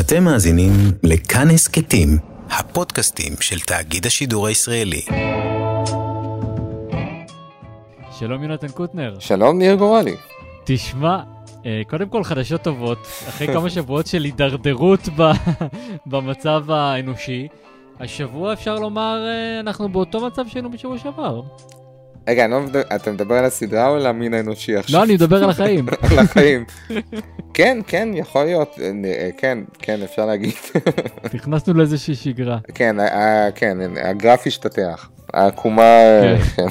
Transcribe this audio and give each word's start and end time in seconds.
אתם 0.00 0.24
מאזינים 0.24 0.70
לכאן 1.02 1.50
הסכתים, 1.50 2.08
הפודקאסטים 2.50 3.32
של 3.40 3.60
תאגיד 3.60 4.06
השידור 4.06 4.46
הישראלי. 4.46 5.02
שלום 8.18 8.42
יונתן 8.42 8.68
קוטנר. 8.68 9.16
שלום 9.20 9.58
ניר 9.58 9.74
גורלי. 9.74 10.14
תשמע, 10.64 11.18
אה, 11.66 11.82
קודם 11.90 12.08
כל 12.08 12.24
חדשות 12.24 12.62
טובות, 12.62 12.98
אחרי 13.28 13.46
כמה 13.46 13.70
שבועות 13.70 14.06
של 14.06 14.24
הידרדרות 14.24 15.08
ב- 15.16 15.32
במצב 16.10 16.70
האנושי, 16.70 17.48
השבוע 18.00 18.52
אפשר 18.52 18.74
לומר 18.74 19.26
אה, 19.26 19.60
אנחנו 19.60 19.88
באותו 19.88 20.26
מצב 20.26 20.48
שהיינו 20.48 20.70
בשבוע 20.70 20.98
שעבר. 20.98 21.42
רגע, 22.28 22.46
לא 22.48 22.60
אתה 22.96 23.12
מדבר 23.12 23.34
על 23.34 23.44
הסדרה 23.44 23.88
או 23.88 23.94
על 23.94 24.06
המין 24.06 24.34
האנושי 24.34 24.76
עכשיו? 24.76 24.98
לא, 25.00 25.04
אני 25.04 25.14
מדבר 25.14 25.44
על 25.44 25.50
החיים. 25.50 25.86
על 26.10 26.18
החיים. 26.18 26.64
כן, 27.54 27.78
כן, 27.86 28.08
יכול 28.14 28.44
להיות, 28.44 28.78
אה, 29.04 29.28
כן, 29.38 29.58
כן, 29.78 30.02
אפשר 30.04 30.26
להגיד. 30.26 30.52
נכנסנו 31.34 31.74
לאיזושהי 31.74 32.14
שגרה. 32.14 32.58
כן, 32.74 33.00
ה- 33.00 33.18
ה- 33.46 33.50
כן, 33.54 33.78
הגרף 34.04 34.46
השתטח. 34.46 35.10
העקומה, 35.34 35.82
אה, 35.82 36.36
כן. 36.56 36.66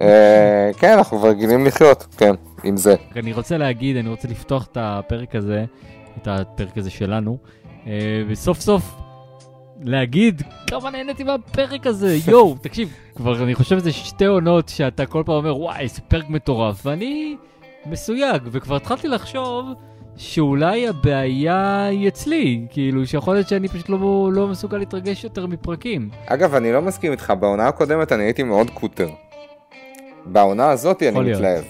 אה, 0.00 0.70
כן, 0.78 0.92
אנחנו 0.92 1.18
כבר 1.18 1.28
רגילים 1.28 1.66
לחיות, 1.66 2.06
כן, 2.18 2.34
עם 2.64 2.76
זה. 2.76 2.94
אני 3.16 3.32
רוצה 3.32 3.58
להגיד, 3.58 3.96
אני 3.96 4.08
רוצה 4.08 4.28
לפתוח 4.28 4.68
את 4.72 4.76
הפרק 4.80 5.34
הזה, 5.34 5.64
את 6.22 6.28
הפרק 6.30 6.78
הזה 6.78 6.90
שלנו, 6.90 7.36
אה, 7.86 7.92
וסוף 8.28 8.60
סוף 8.60 8.94
להגיד 9.84 10.42
כמה 10.66 10.90
נהניתי 10.90 11.24
מהפרק 11.24 11.86
הזה, 11.86 12.16
יואו, 12.26 12.56
תקשיב, 12.62 12.94
כבר 13.14 13.42
אני 13.42 13.54
חושב 13.54 13.78
שזה 13.78 13.92
שתי 13.92 14.24
עונות 14.24 14.68
שאתה 14.68 15.06
כל 15.06 15.22
פעם 15.26 15.34
אומר, 15.34 15.56
וואי, 15.56 15.80
איזה 15.80 16.00
פרק 16.08 16.28
מטורף, 16.28 16.86
ואני 16.86 17.36
מסויג, 17.86 18.42
וכבר 18.52 18.76
התחלתי 18.76 19.08
לחשוב 19.08 19.66
שאולי 20.16 20.88
הבעיה 20.88 21.84
היא 21.84 22.08
אצלי, 22.08 22.66
כאילו, 22.70 23.06
שיכול 23.06 23.34
להיות 23.34 23.48
שאני 23.48 23.68
פשוט 23.68 23.88
לא, 23.88 24.30
לא 24.32 24.48
מסוגל 24.48 24.78
להתרגש 24.78 25.24
יותר 25.24 25.46
מפרקים. 25.46 26.10
אגב, 26.26 26.54
אני 26.54 26.72
לא 26.72 26.82
מסכים 26.82 27.12
איתך, 27.12 27.32
בעונה 27.40 27.68
הקודמת 27.68 28.12
אני 28.12 28.22
הייתי 28.22 28.42
מאוד 28.42 28.70
קוטר. 28.70 29.08
בעונה 30.26 30.70
הזאת 30.70 31.02
אני 31.02 31.24
להיות. 31.24 31.40
מתלהב. 31.40 31.64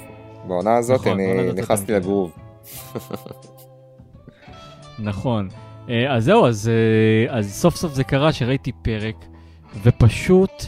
בעונה 0.46 0.76
הזאת 0.76 1.00
נכון, 1.00 1.12
אני 1.20 1.52
נכנסתי. 1.52 1.92
לגרוב. 1.92 2.32
נכון. 4.98 5.48
אה, 5.88 6.14
אז 6.14 6.24
זהו, 6.24 6.46
אז, 6.46 6.68
אה, 6.68 7.38
אז 7.38 7.52
סוף 7.54 7.76
סוף 7.76 7.92
זה 7.92 8.04
קרה 8.04 8.32
שראיתי 8.32 8.72
פרק, 8.72 9.16
ופשוט, 9.82 10.64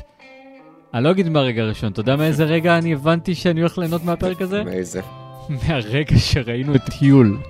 אני 0.94 1.04
לא 1.04 1.10
אגיד 1.10 1.28
מהרגע 1.28 1.62
הראשון, 1.62 1.92
אתה 1.92 2.00
יודע 2.00 2.16
מאיזה 2.16 2.44
רגע 2.44 2.78
אני 2.78 2.92
הבנתי 2.92 3.34
שאני 3.34 3.60
הולך 3.60 3.78
ליהנות 3.78 4.04
מהפרק 4.04 4.42
הזה? 4.42 4.64
מאיזה? 4.64 5.00
מהרגע 5.48 6.18
שראינו 6.18 6.74
את 6.74 6.82
טיול. 6.98 7.38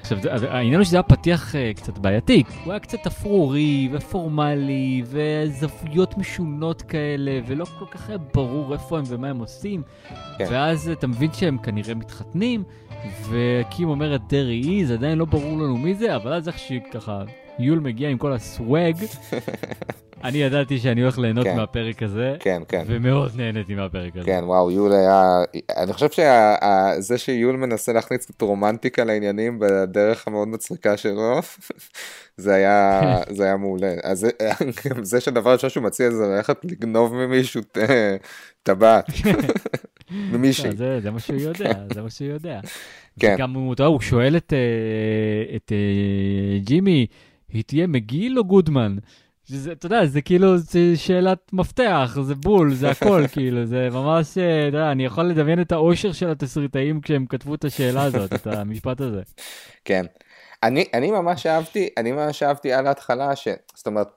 עכשיו, 0.00 0.18
העניין 0.48 0.74
הוא 0.74 0.84
שזה 0.84 0.96
היה 0.96 1.02
פתיח 1.02 1.56
אה, 1.56 1.72
קצת 1.74 1.98
בעייתי, 1.98 2.42
הוא 2.64 2.72
היה 2.72 2.80
קצת 2.80 3.06
אפרורי 3.06 3.88
ופורמלי 3.92 5.02
וזוויות 5.06 6.18
משונות 6.18 6.82
כאלה, 6.82 7.40
ולא 7.46 7.64
כל 7.64 7.84
כך 7.90 8.08
היה 8.08 8.18
ברור 8.34 8.72
איפה 8.72 8.98
הם 8.98 9.04
ומה 9.06 9.28
הם 9.28 9.38
עושים. 9.38 9.82
כן. 10.38 10.44
ואז 10.50 10.88
אתה 10.88 11.06
מבין 11.06 11.32
שהם 11.32 11.58
כנראה 11.58 11.94
מתחתנים, 11.94 12.62
וקים 13.30 13.88
אומרת 13.88 14.20
דרעי 14.28 14.62
אי, 14.62 14.86
זה 14.86 14.94
עדיין 14.94 15.18
לא 15.18 15.24
ברור 15.24 15.52
לנו 15.58 15.76
מי 15.76 15.94
זה, 15.94 16.16
אבל 16.16 16.32
אז 16.32 16.48
איך 16.48 16.58
שככה 16.58 17.22
יול 17.58 17.78
מגיע 17.78 18.08
עם 18.08 18.18
כל 18.18 18.32
הסוואג, 18.32 18.94
אני 20.24 20.38
ידעתי 20.38 20.78
שאני 20.78 21.02
הולך 21.02 21.18
ליהנות 21.18 21.44
כן. 21.46 21.56
מהפרק 21.56 22.02
הזה, 22.02 22.36
כן, 22.40 22.62
כן. 22.68 22.82
ומאוד 22.86 23.32
נהניתי 23.36 23.74
מהפרק 23.74 24.16
הזה. 24.16 24.26
כן, 24.26 24.40
וואו, 24.44 24.70
יול 24.70 24.92
היה... 24.92 25.42
אני 25.76 25.92
חושב 25.92 26.08
שזה 26.10 27.18
שיול 27.18 27.56
מנסה 27.56 27.92
להכניס 27.92 28.24
קצת 28.24 28.42
רומנטיקה 28.42 29.04
לעניינים 29.04 29.58
בדרך 29.58 30.28
המאוד 30.28 30.48
מצחיקה 30.48 30.96
שלו, 30.96 31.40
זה 32.36 32.54
היה, 32.54 33.00
זה 33.36 33.44
היה 33.44 33.56
מעולה. 33.56 33.92
אז 34.02 34.26
זה- 35.02 35.20
שהדבר 35.20 35.50
הראשון 35.50 35.70
שהוא 35.70 35.84
מציע 35.84 36.10
זה 36.10 36.26
ללכת 36.26 36.64
לגנוב 36.64 37.14
ממישהו 37.14 37.60
טבעת. 38.62 39.06
ממישהי. 40.10 40.70
לא, 40.70 40.76
זה, 40.76 41.00
זה 41.00 41.10
מה 41.10 41.20
שהוא 41.20 41.40
יודע, 41.40 41.72
זה 41.94 42.02
מה 42.02 42.10
שהוא 42.10 42.28
יודע. 42.28 42.60
כן. 43.20 43.34
וגם 43.34 43.54
הוא, 43.54 43.74
אתה 43.74 43.82
יודע, 43.82 43.88
הוא 43.88 44.00
שואל 44.00 44.36
את, 44.36 44.52
אה, 44.52 45.56
אה, 45.72 46.58
ג'ימי, 46.58 47.06
היא 47.48 47.62
תהיה 47.66 47.86
מגיל 47.86 48.38
או 48.38 48.44
גודמן? 48.44 48.96
שזה, 49.44 49.72
אתה 49.72 49.86
יודע, 49.86 50.06
זה 50.06 50.22
כאילו, 50.22 50.58
זה 50.58 50.96
שאלת 50.96 51.52
מפתח, 51.52 52.16
זה 52.22 52.34
בול, 52.34 52.74
זה 52.74 52.90
הכל, 52.90 53.24
כאילו, 53.32 53.66
זה 53.66 53.88
ממש, 53.92 54.38
אה, 54.38 54.68
אתה 54.68 54.76
יודע, 54.76 54.92
אני 54.92 55.04
יכול 55.04 55.24
לדמיין 55.24 55.60
את 55.60 55.72
האושר 55.72 56.12
של 56.12 56.30
התסריטאים 56.30 57.00
כשהם 57.00 57.26
כתבו 57.26 57.54
את 57.54 57.64
השאלה 57.64 58.02
הזאת, 58.02 58.32
את 58.32 58.46
המשפט 58.46 59.00
הזה. 59.00 59.22
כן. 59.84 60.06
אני, 60.62 60.84
אני 60.94 61.10
ממש 61.10 61.46
אהבתי, 61.46 61.88
אני 61.96 62.12
ממש 62.12 62.42
אהבתי 62.42 62.72
על 62.72 62.86
ההתחלה, 62.86 63.36
ש... 63.36 63.48
זאת 63.74 63.86
אומרת. 63.86 64.08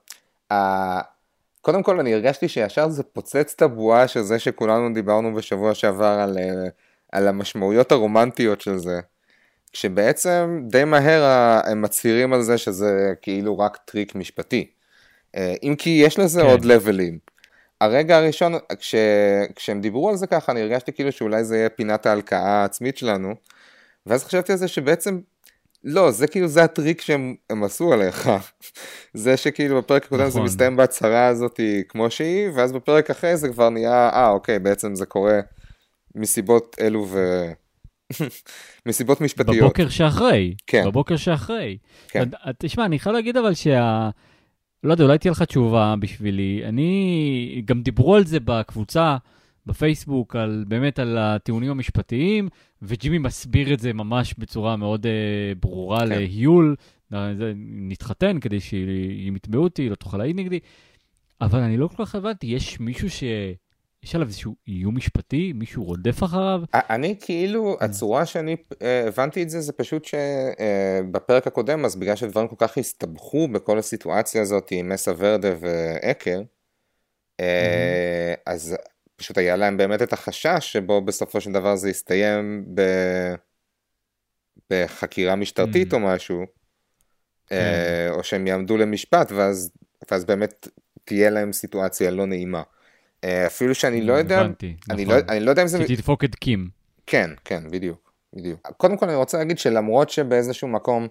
קודם 1.64 1.82
כל 1.82 2.00
אני 2.00 2.14
הרגשתי 2.14 2.48
שישר 2.48 2.88
זה 2.88 3.02
פוצץ 3.02 3.52
את 3.56 3.62
הבועה 3.62 4.08
של 4.08 4.22
זה 4.22 4.38
שכולנו 4.38 4.94
דיברנו 4.94 5.34
בשבוע 5.34 5.74
שעבר 5.74 6.04
על, 6.04 6.38
אה, 6.38 6.68
על 7.12 7.28
המשמעויות 7.28 7.92
הרומנטיות 7.92 8.60
של 8.60 8.78
זה. 8.78 9.00
כשבעצם 9.72 10.60
די 10.68 10.84
מהר 10.84 11.24
ה- 11.24 11.60
הם 11.64 11.82
מצהירים 11.82 12.32
על 12.32 12.42
זה 12.42 12.58
שזה 12.58 13.12
כאילו 13.22 13.58
רק 13.58 13.78
טריק 13.84 14.14
משפטי. 14.14 14.70
אה, 15.36 15.54
אם 15.62 15.74
כי 15.78 15.90
יש 15.90 16.18
לזה 16.18 16.40
כן. 16.40 16.46
עוד 16.46 16.64
levels. 16.64 17.18
הרגע 17.80 18.16
הראשון, 18.16 18.52
כש, 18.78 18.94
כשהם 19.56 19.80
דיברו 19.80 20.08
על 20.08 20.16
זה 20.16 20.26
ככה, 20.26 20.52
אני 20.52 20.60
הרגשתי 20.60 20.92
כאילו 20.92 21.12
שאולי 21.12 21.44
זה 21.44 21.56
יהיה 21.56 21.68
פינת 21.68 22.06
ההלקאה 22.06 22.60
העצמית 22.60 22.96
שלנו. 22.96 23.34
ואז 24.06 24.24
חשבתי 24.24 24.52
על 24.52 24.58
זה 24.58 24.68
שבעצם, 24.68 25.20
לא, 25.84 26.10
זה 26.10 26.26
כאילו, 26.26 26.48
זה 26.48 26.64
הטריק 26.64 27.00
שהם 27.00 27.34
הם 27.50 27.64
עשו 27.64 27.92
עליך. 27.92 28.30
זה 29.14 29.36
שכאילו 29.36 29.76
בפרק 29.76 30.04
הקודם 30.04 30.24
זה 30.24 30.28
נכון. 30.28 30.42
מסתיים 30.42 30.76
בהצהרה 30.76 31.26
הזאת 31.26 31.60
כמו 31.88 32.10
שהיא, 32.10 32.48
ואז 32.54 32.72
בפרק 32.72 33.10
אחרי 33.10 33.36
זה 33.36 33.48
כבר 33.48 33.70
נהיה, 33.70 34.08
אה, 34.08 34.30
אוקיי, 34.30 34.58
בעצם 34.58 34.94
זה 34.94 35.06
קורה 35.06 35.40
מסיבות 36.14 36.76
אלו 36.80 37.06
ו... 37.08 37.44
מסיבות 38.86 39.20
משפטיות. 39.20 39.56
בבוקר 39.56 39.88
שאחרי, 39.88 40.54
כן. 40.66 40.84
בבוקר 40.86 41.16
שאחרי. 41.16 41.78
כן. 42.08 42.28
תשמע, 42.58 42.84
אני 42.84 42.98
חייב 42.98 43.14
להגיד 43.14 43.36
אבל 43.36 43.54
שה... 43.54 44.10
לא 44.84 44.92
יודע, 44.92 45.04
אולי 45.04 45.18
תהיה 45.18 45.30
לך 45.30 45.42
תשובה 45.42 45.94
בשבילי. 46.00 46.62
אני, 46.64 47.62
גם 47.64 47.82
דיברו 47.82 48.14
על 48.14 48.24
זה 48.24 48.40
בקבוצה, 48.40 49.16
בפייסבוק, 49.66 50.36
על, 50.36 50.64
באמת 50.68 50.98
על 50.98 51.18
הטיעונים 51.18 51.70
המשפטיים, 51.70 52.48
וג'ימי 52.82 53.18
מסביר 53.18 53.74
את 53.74 53.80
זה 53.80 53.92
ממש 53.92 54.34
בצורה 54.38 54.76
מאוד 54.76 55.06
uh, 55.06 55.58
ברורה 55.60 56.00
כן. 56.00 56.08
להיול. 56.08 56.76
אה, 57.14 57.32
נתחתן 57.88 58.40
כדי 58.40 58.60
שהם 58.60 59.36
יתבעו 59.36 59.62
אותי, 59.62 59.88
לא 59.88 59.94
תוכל 59.94 60.18
להעיד 60.18 60.36
נגדי. 60.36 60.60
אבל 61.40 61.60
אני 61.60 61.76
לא 61.76 61.88
כל 61.88 62.04
כך 62.04 62.14
הבנתי, 62.14 62.46
יש 62.46 62.80
מישהו 62.80 63.10
ש... 63.10 63.24
יש 64.02 64.14
עליו 64.14 64.26
איזשהו 64.28 64.54
איום 64.68 64.96
משפטי? 64.96 65.52
מישהו 65.54 65.84
רודף 65.84 66.22
אחריו? 66.22 66.60
אני 66.74 67.16
כאילו, 67.20 67.76
הצורה 67.80 68.26
שאני 68.26 68.56
אה, 68.82 69.08
הבנתי 69.08 69.42
את 69.42 69.50
זה, 69.50 69.60
זה 69.60 69.72
פשוט 69.72 70.04
שבפרק 70.04 71.46
הקודם, 71.46 71.84
אז 71.84 71.96
בגלל 71.96 72.16
שדברים 72.16 72.48
כל 72.48 72.56
כך 72.58 72.78
הסתבכו 72.78 73.48
בכל 73.48 73.78
הסיטואציה 73.78 74.42
הזאת 74.42 74.68
עם 74.70 74.88
מסה 74.88 75.12
ורדה 75.18 75.48
ואקר, 75.60 76.42
אה, 77.40 78.34
אז 78.46 78.76
פשוט 79.16 79.38
היה 79.38 79.56
להם 79.56 79.76
באמת 79.76 80.02
את 80.02 80.12
החשש 80.12 80.72
שבו 80.72 81.00
בסופו 81.00 81.40
של 81.40 81.52
דבר 81.52 81.76
זה 81.76 81.90
יסתיים 81.90 82.64
ב... 82.74 82.82
בחקירה 84.70 85.36
משטרתית 85.36 85.92
Mhm. 85.92 85.96
או 85.96 86.00
משהו, 86.00 86.44
אה, 87.52 88.08
או 88.10 88.24
שהם 88.24 88.46
יעמדו 88.46 88.76
למשפט, 88.76 89.32
ואז, 89.32 89.70
ואז 90.10 90.24
באמת 90.24 90.68
תהיה 91.04 91.30
להם 91.30 91.52
סיטואציה 91.52 92.10
לא 92.10 92.26
נעימה. 92.26 92.62
אה, 93.24 93.46
אפילו 93.46 93.74
שאני 93.74 94.02
לא 94.02 94.12
יודע, 94.12 94.40
הבנתי, 94.40 94.76
אני 94.90 95.04
נכון. 95.04 95.16
לא, 95.16 95.22
אני 95.28 95.40
לא 95.40 95.50
יודע 95.50 95.62
אם 95.62 95.68
זה... 95.68 95.78
שתדפוק 95.86 96.24
את 96.24 96.34
קים. 96.34 96.68
כן, 97.06 97.30
כן, 97.44 97.62
בדיוק, 97.70 98.12
בדיוק. 98.32 98.60
קודם 98.76 98.96
כל 98.96 99.06
אני 99.06 99.16
רוצה 99.16 99.38
להגיד 99.38 99.58
שלמרות 99.58 100.10
שבאיזשהו 100.10 100.68
מקום 100.68 101.08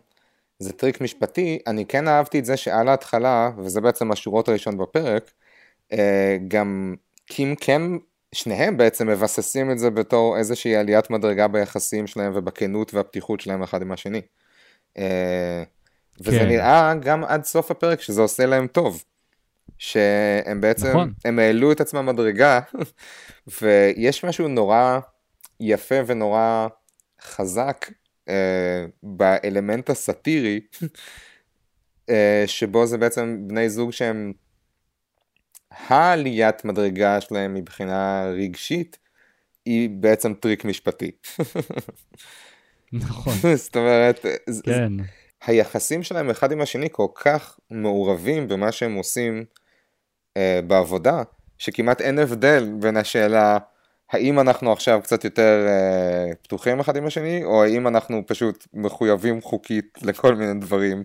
זה 0.60 0.74
טריק 0.74 1.02
משפטי, 1.02 1.60
אני 1.68 1.86
כן 1.86 2.08
אהבתי 2.08 2.40
את 2.40 2.46
זה 2.46 2.58
שעל 2.58 2.88
ההתחלה, 2.88 3.52
וזה 3.58 3.82
בעצם 3.82 4.12
השורות 4.12 4.48
הראשון 4.48 4.78
בפרק, 4.78 5.32
אה, 5.92 6.38
קים 7.26 7.56
כן, 7.56 7.82
שניהם 8.32 8.78
בעצם 8.78 9.08
מבססים 9.08 9.72
את 9.72 9.80
זה 9.80 9.90
בתור 9.90 10.38
איזושהי 10.38 10.76
עליית 10.76 11.10
מדרגה 11.10 11.48
ביחסים 11.48 12.08
שלהם 12.08 12.32
ובכנות 12.36 12.94
והפתיחות 12.94 13.40
שלהם 13.40 13.64
אחד 13.64 13.82
עם 13.82 13.92
השני. 13.92 14.22
אה, 14.98 15.64
וזה 16.22 16.40
כן. 16.40 16.48
נראה 16.48 16.94
גם 17.02 17.24
עד 17.24 17.44
סוף 17.44 17.72
הפרק 17.72 18.02
שזה 18.02 18.22
עושה 18.22 18.46
להם 18.46 18.68
טוב. 18.68 19.04
שהם 19.78 20.62
בעצם, 20.62 20.88
נכון. 20.88 21.14
הם 21.26 21.40
העלו 21.40 21.72
את 21.72 21.82
עצמם 21.82 22.06
מדרגה, 22.06 22.60
ויש 23.62 24.26
משהו 24.26 24.48
נורא 24.48 25.00
יפה 25.60 25.96
ונורא 26.08 26.68
חזק 27.22 27.92
אה, 28.30 28.86
באלמנט 29.04 29.90
הסאטירי, 29.90 30.60
אה, 32.10 32.44
שבו 32.46 32.86
זה 32.86 32.98
בעצם 32.98 33.38
בני 33.48 33.70
זוג 33.70 33.92
שהם 33.92 34.34
העליית 35.88 36.66
מדרגה 36.66 37.22
שלהם 37.22 37.54
מבחינה 37.54 38.26
רגשית, 38.38 38.98
היא 39.66 39.90
בעצם 39.90 40.34
טריק 40.34 40.66
משפטי. 40.66 41.12
נכון, 42.94 43.34
זאת 43.64 43.76
אומרת, 43.76 44.26
כן, 44.64 44.92
היחסים 45.46 46.04
שלהם 46.04 46.30
אחד 46.30 46.52
עם 46.52 46.62
השני 46.62 46.88
כל 46.92 47.08
כך 47.16 47.60
מעורבים 47.72 48.48
במה 48.48 48.72
שהם 48.72 48.96
עושים 48.96 49.46
אה, 50.38 50.60
בעבודה, 50.68 51.24
שכמעט 51.58 52.02
אין 52.02 52.20
הבדל 52.20 52.72
בין 52.80 52.98
השאלה 52.98 53.58
האם 54.12 54.40
אנחנו 54.40 54.72
עכשיו 54.72 55.00
קצת 55.04 55.24
יותר 55.24 55.66
אה, 55.68 56.36
פתוחים 56.42 56.80
אחד 56.80 56.98
עם 56.98 57.06
השני, 57.06 57.44
או 57.44 57.64
האם 57.64 57.88
אנחנו 57.88 58.22
פשוט 58.28 58.68
מחויבים 58.74 59.42
חוקית 59.42 60.00
לכל 60.02 60.36
מיני 60.36 60.60
דברים. 60.60 61.04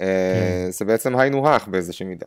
אה, 0.00 0.66
זה 0.70 0.84
בעצם 0.84 1.18
היינו 1.18 1.48
הך 1.48 1.68
באיזושהי 1.68 2.06
מידה. 2.06 2.26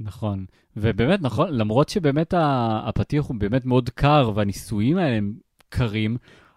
נכון. 0.00 0.44
ובאמת, 0.76 1.22
נכון, 1.22 1.48
למרות 1.50 1.88
שבאמת 1.88 2.34
הפתיח 2.36 3.24
הוא 3.24 3.36
באמת 3.36 3.64
מאוד 3.64 3.90
קר, 3.90 4.32
והניסויים 4.34 4.96
האלה 4.96 5.16
הם 5.16 5.34
קרים, 5.68 6.16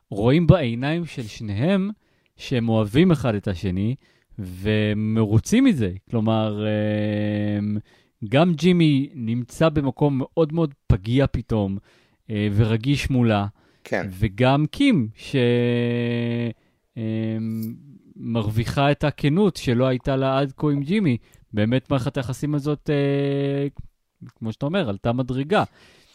רואים 0.10 0.48
בעיניים 0.48 1.06
של 1.06 1.24
שניהם 1.24 1.90
שהם 2.36 2.70
אוהבים 2.70 3.12
אחד 3.12 3.36
את 3.36 3.48
השני, 3.48 3.96
ומרוצים 4.40 5.64
מזה. 5.64 5.92
כלומר, 6.10 6.66
אמ, 7.60 7.78
גם 8.30 8.54
ג'ימי 8.54 9.10
נמצא 9.16 9.70
במקום 9.70 10.18
מאוד 10.18 10.54
מאוד 10.54 10.74
פגיע 10.88 11.26
פתאום, 11.28 11.78
אה, 12.30 12.48
ורגיש 12.56 13.10
מולה, 13.10 13.46
כן, 13.84 14.08
וגם 14.10 14.66
קים, 14.72 15.10
שמרוויחה 16.96 18.92
את 18.92 19.04
הכנות 19.04 19.56
שלא 19.56 19.86
הייתה 19.86 20.16
לה 20.16 20.40
עד 20.40 20.54
כה 20.58 20.68
עם 20.72 20.82
ג'ימי. 20.84 21.18
באמת 21.58 21.92
מערכת 21.92 22.18
היחסים 22.18 22.56
הזאת, 22.56 22.90
אה, 22.90 23.68
כמו 24.36 24.52
שאתה 24.52 24.66
אומר, 24.66 24.90
עלתה 24.90 25.14
מדרגה. 25.14 25.64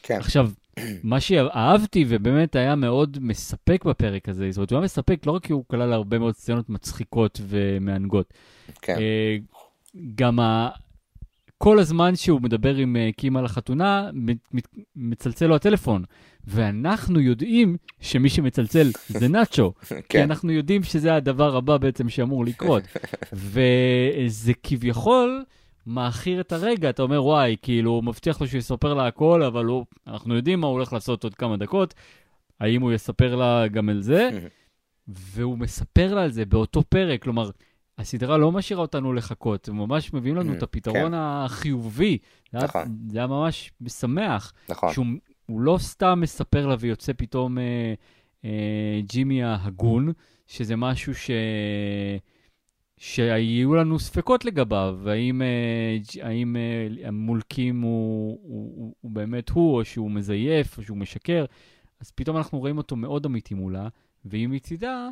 כן, 0.03 0.17
עכשיו, 0.17 0.51
מה 1.03 1.21
שאהבתי 1.21 2.05
ובאמת 2.09 2.57
היה 2.57 2.75
מאוד 2.75 3.19
מספק 3.21 3.85
בפרק 3.85 4.29
הזה, 4.29 4.51
זאת 4.51 4.57
אומרת, 4.57 4.71
הוא 4.71 4.77
היה 4.77 4.85
מספק 4.85 5.27
לא 5.27 5.33
רק 5.33 5.47
כי 5.47 5.53
הוא 5.53 5.65
כלל 5.69 5.93
הרבה 5.93 6.19
מאוד 6.19 6.35
סצנות 6.35 6.71
מצחיקות 6.71 7.41
ומענגות, 7.49 8.33
כן, 8.83 8.97
אה, 8.99 9.37
גם 10.15 10.41
ה... 10.41 10.69
כל 11.63 11.79
הזמן 11.79 12.17
שהוא 12.17 12.43
מדבר 12.43 12.75
עם 12.75 12.97
אה, 12.97 13.11
קים 13.17 13.37
על 13.37 13.45
החתונה, 13.45 14.11
מצלצל 14.97 15.47
לו 15.47 15.55
הטלפון. 15.55 16.05
ואנחנו 16.47 17.21
יודעים 17.21 17.77
שמי 18.01 18.29
שמצלצל 18.29 18.91
זה 19.09 19.29
נאצ'ו, 19.39 19.73
כי 19.89 19.95
כן, 20.09 20.23
אנחנו 20.23 20.53
יודעים 20.53 20.83
שזה 20.83 21.15
הדבר 21.15 21.57
הבא 21.57 21.77
בעצם 21.77 22.09
שאמור 22.09 22.45
לקרות. 22.45 22.83
וזה 23.33 24.53
כביכול 24.63 25.45
מעכיר 25.87 26.41
את 26.41 26.53
הרגע, 26.53 26.91
אתה 26.91 27.03
אומר, 27.03 27.25
וואי, 27.25 27.57
כאילו, 27.63 27.91
הוא 27.91 28.05
מבטיח 28.05 28.41
לו 28.41 28.47
שהוא 28.47 28.59
יספר 28.59 28.95
לה 28.95 29.07
הכל, 29.07 29.43
אבל 29.43 29.65
הוא, 29.65 29.85
אנחנו 30.07 30.37
יודעים 30.37 30.61
מה 30.61 30.67
הוא 30.67 30.75
הולך 30.75 30.93
לעשות 30.93 31.25
עוד 31.25 31.35
כמה 31.35 31.57
דקות, 31.57 31.95
האם 32.61 32.83
הוא 32.83 32.93
יספר 32.93 33.37
לה 33.37 33.69
גם 33.69 33.89
על 33.89 34.01
זה? 34.01 34.31
והוא 35.09 35.59
מספר 35.59 36.15
לה 36.15 36.23
על 36.23 36.31
זה 36.31 36.45
באותו 36.45 36.83
פרק, 36.89 37.23
כלומר, 37.23 37.51
הסדרה 37.99 38.39
לא 38.39 38.53
משאירה 38.53 38.83
אותנו 38.83 39.13
לחכות, 39.13 39.69
הם 39.69 39.77
ממש 39.77 40.13
מביאים 40.13 40.37
לנו 40.37 40.53
Mm, 40.53 40.57
את 40.57 40.63
הפתרון 40.63 41.13
החיובי. 41.15 42.19
זה 42.53 42.59
היה- 42.59 42.65
נכון. 42.67 42.99
זה 43.09 43.19
היה 43.19 43.27
ממש 43.27 43.73
משמח. 43.81 44.53
נכון, 44.69 44.93
שהוא 44.93 45.07
הוא 45.47 45.61
לא 45.61 45.77
סתם 45.81 46.19
מספר 46.23 46.67
לה 46.67 46.77
ויוצא 46.81 47.13
פתאום 47.17 47.59
אה, 47.59 47.95
אה, 48.45 49.01
ג'ימי 49.05 49.43
ההגון, 49.43 50.13
שזה 50.47 50.77
משהו 50.77 51.15
ש... 51.15 51.31
שהיו 52.99 53.75
לנו 53.75 53.99
ספקות 53.99 54.45
לגביו, 54.45 54.99
האם, 55.07 55.43
אה, 55.43 55.97
האם 56.23 56.57
אה, 56.57 57.09
המולקים 57.09 57.81
הוא, 57.81 58.39
הוא, 58.43 58.73
הוא, 58.77 58.95
הוא 59.01 59.11
באמת 59.11 59.51
הוא, 59.51 59.77
או 59.77 59.85
שהוא 59.85 60.11
מזייף, 60.11 60.79
או 60.79 60.83
שהוא 60.83 60.97
משקר, 60.99 61.45
אז 62.01 62.11
פתאום 62.11 62.37
אנחנו 62.37 62.59
רואים 62.59 62.79
אותו 62.79 62.97
מאוד 62.97 63.27
אמיתי 63.27 63.55
מולה, 63.55 63.89
והיא 64.25 64.49
מצידה, 64.49 65.09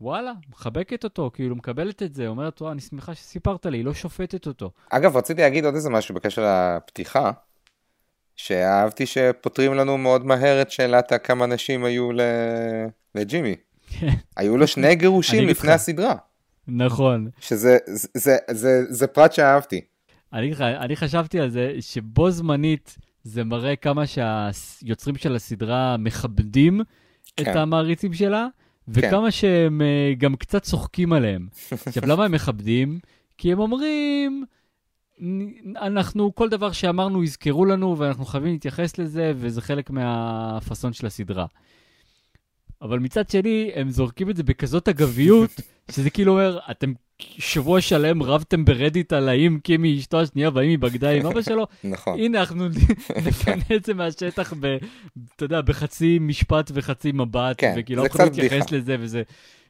וואלה, 0.00 0.32
מחבקת 0.50 1.04
אותו, 1.04 1.30
כאילו 1.34 1.56
מקבלת 1.56 2.02
את 2.02 2.14
זה, 2.14 2.26
אומרת, 2.26 2.60
וואו, 2.60 2.72
אני 2.72 2.80
שמחה 2.80 3.14
שסיפרת 3.14 3.66
לי, 3.66 3.78
היא 3.78 3.84
לא 3.84 3.94
שופטת 3.94 4.46
אותו. 4.46 4.70
אגב, 4.90 5.16
רציתי 5.16 5.40
להגיד 5.40 5.64
עוד 5.64 5.74
איזה 5.74 5.90
משהו 5.90 6.14
בקשר 6.14 6.42
לפתיחה, 6.76 7.30
שאהבתי 8.36 9.06
שפותרים 9.06 9.74
לנו 9.74 9.98
מאוד 9.98 10.26
מהר 10.26 10.62
את 10.62 10.70
שאלת 10.70 11.12
הכמה 11.12 11.46
נשים 11.46 11.84
היו 11.84 12.12
ל... 12.12 12.20
לג'ימי. 13.14 13.56
היו 14.36 14.56
לו 14.56 14.66
שני 14.66 14.94
גירושים 14.94 15.48
לפני. 15.48 15.72
הסדרה, 15.72 16.14
נכון. 16.68 17.28
שזה 17.40 17.78
זה, 17.86 18.08
זה, 18.14 18.36
זה, 18.50 18.82
זה 18.88 19.06
פרט 19.06 19.32
שאהבתי. 19.32 19.80
אני, 20.32 20.52
אני 20.58 20.96
חשבתי 20.96 21.40
על 21.40 21.50
זה 21.50 21.74
שבו 21.80 22.30
זמנית 22.30 22.98
זה 23.22 23.44
מראה 23.44 23.76
כמה 23.76 24.04
שהיוצרים 24.06 25.16
של 25.16 25.36
הסדרה 25.36 25.96
מכבדים 25.96 26.80
את 27.40 27.44
כן. 27.44 27.56
המעריצים 27.58 28.12
שלה, 28.12 28.46
וכמה 28.88 29.30
שהם 29.30 29.82
אה, 29.82 30.12
גם 30.18 30.36
קצת 30.36 30.62
צוחקים 30.62 31.12
עליהם. 31.12 31.48
עכשיו, 31.86 32.02
למה 32.06 32.24
הם 32.24 32.32
מכבדים? 32.32 32.98
כי 33.38 33.52
הם 33.52 33.58
אומרים, 33.58 34.44
"נ- 35.18 35.76
אנחנו, 35.76 36.34
כל 36.34 36.48
דבר 36.48 36.72
שאמרנו 36.72 37.24
יזכרו 37.24 37.64
לנו, 37.64 37.98
ואנחנו 37.98 38.24
חייבים 38.24 38.52
להתייחס 38.52 38.98
לזה, 38.98 39.32
וזה 39.36 39.60
חלק 39.62 39.90
מהפאסון 39.90 40.92
של 40.92 41.06
הסדרה. 41.06 41.46
אבל 42.82 42.98
מצד 42.98 43.30
שני, 43.30 43.70
הם 43.74 43.90
זורקים 43.90 44.30
את 44.30 44.36
זה 44.36 44.42
בכזאת 44.42 44.88
אגביות, 44.88 45.50
שזה 45.94 46.10
כאילו 46.10 46.32
אומר, 46.32 46.58
אתם 46.70 46.92
שבוע 47.38 47.80
שלם 47.80 48.22
רבתם 48.22 48.64
ברדיט 48.64 49.12
על 49.12 49.28
האם 49.28 49.58
קימי 49.62 49.98
אשתו 49.98 50.20
השנייה 50.20 50.50
והאם 50.54 50.68
היא 50.68 50.78
בגדה 50.78 51.10
עם 51.10 51.26
אבא 51.26 51.42
שלו, 51.42 51.66
נכון. 51.84 52.18
הנה 52.20 52.40
אנחנו 52.40 52.68
נפנה 53.26 53.54
את 53.76 53.84
זה 53.84 53.94
מהשטח, 53.94 54.52
ב, 54.60 54.76
אתה 55.36 55.44
יודע, 55.44 55.60
בחצי 55.60 56.18
משפט 56.20 56.70
וחצי 56.74 57.12
מבט, 57.12 57.54
כן, 57.58 57.74
וכאילו 57.76 58.02
זה 58.02 58.08
לא 58.08 58.12
יכולים 58.14 58.28
קצת 58.28 58.38
להתייחס 58.42 58.66
בדיחה. 58.66 58.76
לזה, 58.76 58.96
וזה, 59.00 59.22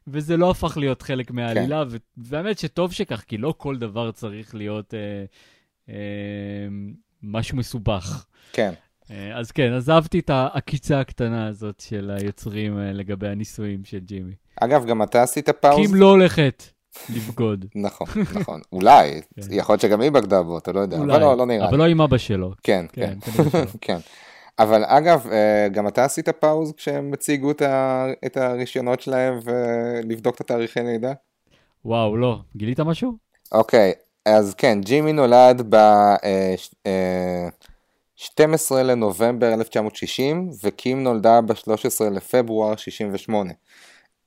וזה 0.07 0.37
לא 0.37 0.51
הפך 0.51 0.77
להיות 0.77 1.03
חלק 1.03 1.29
כן. 1.29 1.35
מהעלילה, 1.35 1.85
ו- 1.91 1.97
והאמת 2.17 2.59
שטוב 2.59 2.93
שכך, 2.93 3.21
כי 3.27 3.39
לא 3.39 3.55
כל 3.57 3.77
דבר 3.77 4.11
צריך 4.11 4.55
להיות 4.55 4.95
אה, 4.95 5.25
אה, 5.89 5.95
משהו 7.23 7.57
מסובך. 7.57 8.25
כן. 8.53 8.73
אה, 9.11 9.39
אז 9.39 9.51
כן, 9.51 9.73
אז 9.73 9.91
אהבתי 9.91 10.19
את 10.19 10.31
העקיצה 10.31 11.01
הקטנה 11.01 11.47
הזאת 11.47 11.81
של 11.81 12.11
היוצרים 12.21 12.79
אה, 12.79 12.93
לגבי 12.93 13.29
הנישואים 13.29 13.85
של 13.85 13.99
ג'ימי. 13.99 14.35
אגב, 14.57 14.87
גם 14.87 15.03
אתה 15.03 15.23
עשית 15.23 15.49
פאוז? 15.49 15.87
קים 15.87 15.95
לא 15.95 16.11
הולכת 16.11 16.65
לבגוד. 17.15 17.65
נכון, 17.75 18.07
נכון. 18.35 18.61
אולי, 18.73 19.21
כן. 19.37 19.43
יכול 19.51 19.73
להיות 19.73 19.81
שגם 19.81 20.01
היא 20.01 20.11
בגדה 20.11 20.43
בו, 20.43 20.59
אתה 20.59 20.73
לא 20.73 20.81
יודע. 20.81 20.99
אולי, 20.99 21.17
אבל 21.17 21.23
לא, 21.23 21.37
לא 21.37 21.47
נראה 21.47 21.69
אבל 21.69 21.77
לי. 21.77 21.79
לא 21.79 21.87
עם 21.87 22.01
אבא 22.01 22.19
שלו. 22.19 22.53
כן, 22.63 22.87
כן. 22.93 23.15
כן. 23.21 23.43
כן. 23.81 23.99
אבל 24.59 24.85
אגב, 24.87 25.27
אה, 25.33 25.69
גם 25.69 25.89
אתה 25.89 26.05
עשית 26.05 26.29
פאוז 26.29 26.73
כשהם 26.77 27.13
הציגו 27.13 27.51
את 28.27 28.37
הרישיונות 28.37 29.01
שלהם 29.01 29.39
ולבדוק 29.45 30.35
את 30.35 30.41
התאריכי 30.41 30.81
לידה? 30.81 31.13
וואו, 31.85 32.17
לא. 32.17 32.39
גילית 32.57 32.81
משהו? 32.81 33.13
אוקיי, 33.53 33.93
אז 34.27 34.55
כן, 34.55 34.81
ג'ימי 34.81 35.13
נולד 35.13 35.75
ב-12 35.75 38.75
לנובמבר 38.75 39.55
1960, 39.55 40.51
וקים 40.65 41.05
נולדה 41.05 41.41
ב-13 41.41 42.11
לפברואר 42.11 42.77
68. 42.77 43.53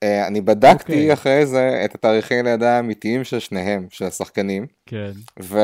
אה, 0.03 0.27
אני 0.27 0.41
בדקתי 0.41 0.93
אוקיי. 0.93 1.13
אחרי 1.13 1.45
זה 1.45 1.81
את 1.85 1.95
התאריכי 1.95 2.43
לידה 2.43 2.77
האמיתיים 2.77 3.23
של 3.23 3.39
שניהם, 3.39 3.87
של 3.89 4.05
השחקנים, 4.05 4.67
כן. 4.85 5.11
ו... 5.41 5.59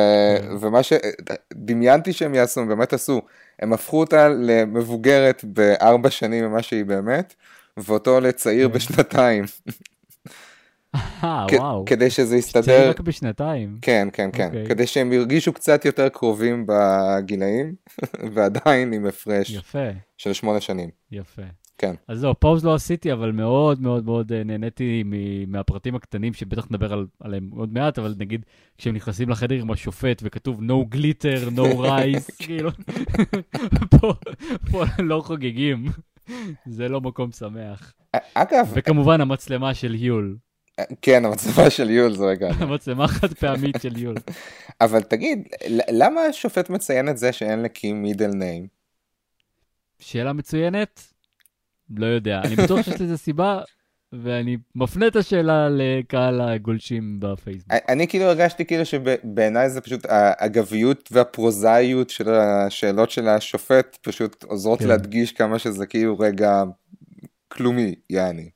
ומה 0.62 0.79
שדמיינתי 0.84 2.13
שהם 2.13 2.36
יעשו, 2.36 2.62
הם 2.62 2.67
באמת 2.67 2.93
עשו, 2.93 3.22
הם 3.60 3.74
הפכו 3.74 4.00
אותה 4.00 4.29
למבוגרת 4.29 5.43
בארבע 5.43 6.10
שנים 6.10 6.46
ממה 6.46 6.62
שהיא 6.62 6.86
באמת, 6.86 7.34
ואותו 7.77 8.19
לצעיר 8.19 8.67
כן. 8.67 8.74
בשנתיים, 8.74 9.43
אה, 10.96 11.46
וואו. 11.51 11.86
כדי 11.86 12.10
שזה 12.10 12.29
צעיר 12.29 12.39
יסתדר, 12.39 12.89
רק 12.89 13.00
בשנתיים. 13.00 13.77
כן, 13.81 14.08
כן, 14.13 14.29
כן, 14.34 14.48
אוקיי. 14.48 14.65
כדי 14.67 14.88
שהם 14.88 15.13
ירגישו 15.13 15.53
קצת 15.53 15.86
יותר 15.86 16.10
קרובים 16.10 16.65
בגילאים, 16.67 17.75
ועדיין 18.34 18.93
עם 18.93 19.05
הפרש 19.05 19.50
יפה, 19.50 19.89
של 20.17 20.34
שמונה 20.34 20.62
שנים. 20.62 20.89
יפה. 21.12 21.41
כן. 21.80 21.96
אז 22.08 22.20
זהו, 22.20 22.40
פאוז 22.40 22.66
לא 22.66 22.74
עשיתי, 22.74 23.14
אבל 23.14 23.32
מאוד 23.32 23.82
מאוד 23.82 24.06
מאוד 24.06 24.32
אה, 24.32 24.44
נהניתי 24.44 25.04
מהפרטים 25.48 25.96
הקטנים, 25.96 26.34
שבטח 26.34 26.66
נדבר 26.70 26.94
על, 26.94 27.06
עליהם 27.20 27.50
עוד 27.56 27.74
מעט, 27.74 28.00
אבל 28.00 28.16
נגיד, 28.18 28.46
כשהם 28.78 28.96
נכנסים 28.96 29.30
לחדר 29.30 29.56
עם 29.56 29.72
השופט 29.72 30.22
וכתוב 30.26 30.60
no 30.62 30.96
glitter, 30.96 31.58
no 31.58 31.76
rice, 31.86 32.46
כאילו, 32.46 32.70
פה, 34.00 34.14
פה 34.72 34.84
לא 35.00 35.22
חוגגים. 35.26 35.86
זה 36.78 36.88
לא 36.90 37.02
מקום 37.02 37.32
שמח. 37.32 37.94
אגב, 38.34 38.72
וכמובן 38.74 39.22
המצלמה 39.22 39.74
של 39.74 39.96
יול, 39.96 40.38
כן, 41.02 41.26
המצבה 41.26 41.70
של 41.70 41.90
יול 41.90 42.16
זה 42.16 42.26
רגע. 42.26 42.50
המצלמה 42.60 43.08
חד 43.08 43.34
פעמית 43.34 43.76
של 43.82 43.98
יול. 43.98 44.16
אבל 44.82 45.02
תגיד, 45.02 45.48
למה 45.92 46.22
השופט 46.22 46.70
מציין 46.70 47.10
את 47.10 47.18
זה 47.18 47.32
שאין 47.32 47.64
לקים 47.64 48.02
מידל 48.02 48.32
ניים? 48.34 48.68
שאלה 50.00 50.34
מצוינת? 50.34 51.09
לא 51.98 52.05
יודע. 52.05 52.41
אני 52.46 52.55
בטוח 52.55 52.81
שיש 52.81 53.01
לזה 53.01 53.17
סיבה, 53.17 53.62
ואני 54.13 54.58
מפנה 54.75 55.08
את 55.08 55.15
השאלה 55.15 55.67
לקהל 55.72 56.41
הגולשים 56.41 57.19
בפייסבוק. 57.19 57.74
אני 57.89 58.08
כאילו 58.08 58.25
הרגשתי 58.25 58.65
כאילו 58.65 58.86
שבעיניי 58.86 59.69
זה 59.69 59.81
פשוט 59.81 60.05
האגביות 60.10 61.10
והפרוזאיות 61.12 62.10
של 62.10 62.29
השאלות 62.29 63.10
של 63.12 63.27
השופט 63.27 63.98
פשוט 64.01 64.43
עוזרות 64.43 64.79
כן. 64.79 64.88
להדגיש 64.88 65.31
כמה 65.31 65.60
שזה 65.60 65.86
כאילו 65.86 66.19
רגע 66.19 66.63
כלומי, 67.48 67.96
יעני. 68.10 68.50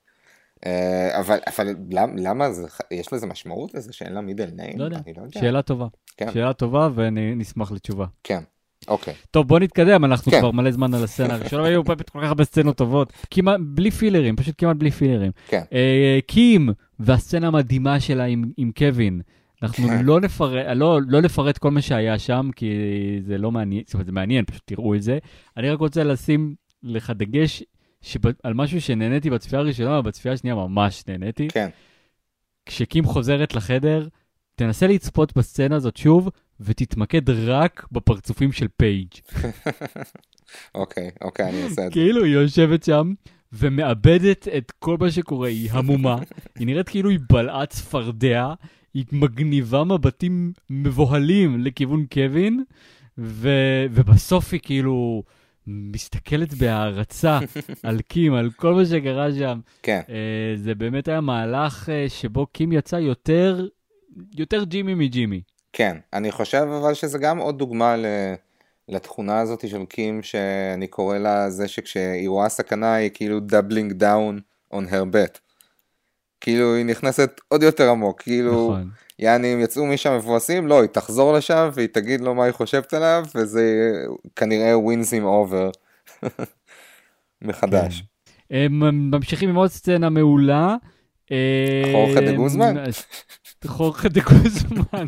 אבל, 1.12 1.40
אבל 1.48 1.76
למ- 1.92 2.18
למה 2.18 2.52
זה, 2.52 2.68
יש 2.92 3.14
לזה 3.14 3.26
משמעות 3.28 3.74
לזה 3.74 3.94
שאין 3.94 4.14
לה 4.14 4.22
מידל 4.22 4.50
ניים? 4.56 4.80
לא 4.80 4.84
יודע. 4.84 5.00
לא 5.18 5.22
יודע. 5.22 5.40
שאלה 5.40 5.62
טובה. 5.62 5.88
כן. 6.18 6.32
שאלה 6.34 6.54
טובה 6.54 6.90
ונשמח 6.96 7.72
לתשובה. 7.72 8.06
כן, 8.24 8.44
אוקיי. 8.88 9.14
טוב, 9.32 9.48
בוא 9.48 9.60
נתקדם, 9.60 10.06
אנחנו 10.06 10.32
כן. 10.32 10.40
כבר 10.40 10.52
מלא 10.52 10.72
זמן 10.72 10.94
על 10.94 11.04
הסצנה 11.04 11.34
הראשונה, 11.34 11.68
היו 11.68 11.84
באמת 11.84 12.10
כל 12.10 12.20
כך 12.22 12.28
הרבה 12.28 12.44
סצנות 12.44 12.78
טובות, 12.78 13.14
כמעט 13.32 13.60
בלי 13.64 13.92
פילרים, 13.92 14.36
פשוט 14.36 14.56
כמעט 14.58 14.76
בלי 14.76 14.92
פילרים. 14.92 15.32
כן. 15.48 15.62
אה, 15.74 16.20
קים 16.28 16.70
והסצנה 17.00 17.48
המדהימה 17.48 18.00
שלה 18.00 18.24
עם, 18.24 18.44
עם 18.58 18.72
קווין. 18.78 19.22
אנחנו 19.64 19.88
כן. 19.88 20.06
לא 20.06 20.22
נפרט, 20.22 20.66
לא, 20.76 21.00
לא 21.08 21.22
נפרט 21.22 21.58
כל 21.58 21.72
מה 21.72 21.82
שהיה 21.82 22.20
שם, 22.20 22.50
כי 22.56 22.72
זה 23.26 23.38
לא 23.38 23.52
מעניין, 23.52 23.84
זאת 23.86 23.94
אומרת, 23.94 24.06
זה 24.06 24.12
מעניין, 24.12 24.46
פשוט 24.46 24.62
תראו 24.66 24.96
את 24.96 25.02
זה. 25.02 25.18
אני 25.58 25.70
רק 25.70 25.80
רוצה 25.80 26.04
לשים 26.04 26.56
לך 26.84 27.10
דגש 27.16 27.64
שב, 28.02 28.20
על 28.44 28.54
משהו 28.54 28.82
שנהניתי 28.82 29.30
בצפייה 29.30 29.62
הראשונה, 29.62 30.00
ובצפייה 30.00 30.34
השנייה 30.34 30.56
ממש 30.56 31.04
נהניתי. 31.08 31.48
כן, 31.48 31.70
כשקים 32.66 33.06
חוזרת 33.06 33.56
לחדר, 33.56 34.08
תנסה 34.56 34.88
לצפות 34.88 35.38
בסצנה 35.38 35.76
הזאת 35.76 35.98
שוב, 35.98 36.30
ותתמקד 36.60 37.30
רק 37.30 37.88
בפרצופים 37.92 38.52
של 38.52 38.68
פייג'. 38.78 39.08
אוקיי, 40.76 41.12
אוקיי, 41.22 41.50
אני 41.50 41.64
אעשה 41.64 41.72
את 41.72 41.76
זה. 41.76 41.92
כאילו 41.92 42.24
היא 42.24 42.34
יושבת 42.34 42.84
שם 42.84 43.14
ומאבדת 43.54 44.48
את 44.58 44.72
כל 44.72 44.98
מה 45.00 45.12
שקורה, 45.12 45.48
היא 45.48 45.72
המומה, 45.72 46.18
היא 46.60 46.68
נראית 46.68 46.90
כאילו 46.90 47.10
היא 47.10 47.20
בלעה 47.30 47.66
צפרדע, 47.66 48.54
היא 48.94 49.06
מגניבה 49.12 49.84
מבטים 49.84 50.54
מבוהלים 50.70 51.64
לכיוון 51.64 52.06
קווין, 52.14 52.64
ו... 53.18 53.50
ובסוף 53.92 54.54
היא 54.54 54.60
כאילו 54.64 55.24
מסתכלת 55.68 56.54
בהערצה 56.54 57.40
על 57.84 58.02
קים, 58.02 58.34
על 58.34 58.52
כל 58.52 58.74
מה 58.74 58.86
שקרה 58.86 59.34
שם. 59.34 59.60
כן, 59.84 60.02
אה, 60.10 60.54
זה 60.56 60.76
באמת 60.76 61.08
היה 61.08 61.22
מהלך 61.22 61.90
אה, 61.90 62.06
שבו 62.10 62.48
קים 62.48 62.72
יצא 62.72 62.96
יותר, 62.96 63.68
יותר 64.38 64.64
ג'ימי 64.64 64.94
מג'ימי. 64.94 65.42
כן. 65.74 65.98
אני 66.14 66.32
חושב 66.32 66.68
אבל 66.82 66.94
שזה 66.94 67.18
גם 67.18 67.38
עוד 67.38 67.58
דוגמה 67.58 67.96
ל... 67.98 68.06
לתכונה 68.90 69.40
הזאת 69.40 69.70
של 69.70 69.86
קים, 69.86 70.24
שאני 70.24 70.88
קורא 70.88 71.18
לה 71.18 71.50
זה 71.50 71.68
שכשהיא 71.68 72.30
רואה 72.30 72.50
סכנה 72.50 72.94
היא 72.94 73.10
כאילו 73.14 73.40
doubling 73.40 73.94
down 73.94 74.40
on 74.74 74.78
her 74.92 75.14
bet. 75.14 75.40
כאילו 76.42 76.76
היא 76.76 76.86
נכנסת 76.86 77.42
עוד 77.48 77.64
יותר 77.64 77.90
עמוק, 77.90 78.22
כאילו, 78.22 78.70
נכון. 78.72 78.90
יעני 79.20 79.54
אם 79.54 79.60
יצאו 79.60 79.86
משם 79.86 80.16
מבואסים, 80.18 80.68
לא, 80.68 80.82
היא 80.82 80.90
תחזור 80.90 81.34
לשם 81.34 81.70
והיא 81.74 81.88
תגיד 81.88 82.22
לו 82.22 82.36
מה 82.36 82.44
היא 82.44 82.52
חושבת 82.52 82.94
עליו, 82.94 83.26
וזה 83.36 83.94
כנראה 84.36 84.74
wins 84.76 85.10
him 85.10 85.24
over 85.24 85.78
מחדש. 87.48 88.04
הם 88.52 88.80
ממשיכים 89.12 89.50
עם 89.50 89.56
עוד 89.56 89.70
סצנה 89.70 90.10
מעולה. 90.10 90.76
אה, 91.32 91.84
חורכה 91.92 92.22
דה 92.22 92.32
גוזמן? 92.36 92.76
חורכה 93.68 94.10
דה 94.10 94.22
גוזמן. 94.22 95.06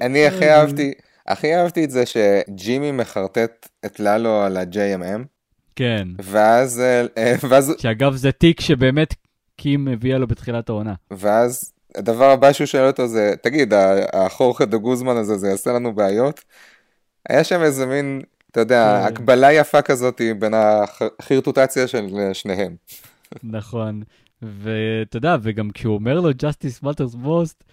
אני, 0.00 0.26
הכי 0.26 0.50
אהבתי, 0.50 0.92
הכי 1.26 1.54
אהבתי 1.54 1.84
את 1.84 1.90
זה 1.90 2.04
שג'ימי 2.06 2.92
מחרטט 2.92 3.68
את 3.86 4.00
ללו 4.00 4.42
על 4.42 4.56
ה-JMM, 4.56 5.22
כן. 5.76 6.08
ואז, 6.22 6.80
אה, 6.80 7.34
ואז, 7.48 7.74
שאגב 7.78 8.14
זה 8.14 8.32
תיק 8.32 8.60
שבאמת 8.60 9.14
קים 9.56 9.88
הביאה 9.88 10.18
לו 10.18 10.26
בתחילת 10.26 10.68
העונה. 10.68 10.94
ואז 11.10 11.72
הדבר 11.94 12.30
הבא 12.30 12.52
שהוא 12.52 12.66
שואל 12.66 12.86
אותו 12.86 13.08
זה, 13.08 13.34
תגיד, 13.42 13.72
החורכה 14.12 14.64
דה 14.64 14.76
גוזמן 14.76 15.16
הזה, 15.16 15.36
זה 15.36 15.48
יעשה 15.48 15.72
לנו 15.72 15.94
בעיות? 15.94 16.44
היה 17.28 17.44
שם 17.44 17.62
איזה 17.62 17.86
מין, 17.86 18.22
אתה 18.50 18.60
יודע, 18.60 19.00
כן. 19.00 19.06
הקבלה 19.06 19.52
יפה 19.52 19.82
כזאת 19.82 20.20
בין 20.38 20.54
החרטוטציה 20.54 21.86
של 21.86 22.30
שניהם. 22.32 22.76
נכון. 23.42 24.02
ואתה 24.42 25.16
יודע, 25.16 25.36
וגם 25.42 25.70
כשהוא 25.70 25.94
אומר 25.94 26.20
לו 26.20 26.30
Justice 26.30 26.84
Matters 26.84 27.16
Most, 27.24 27.64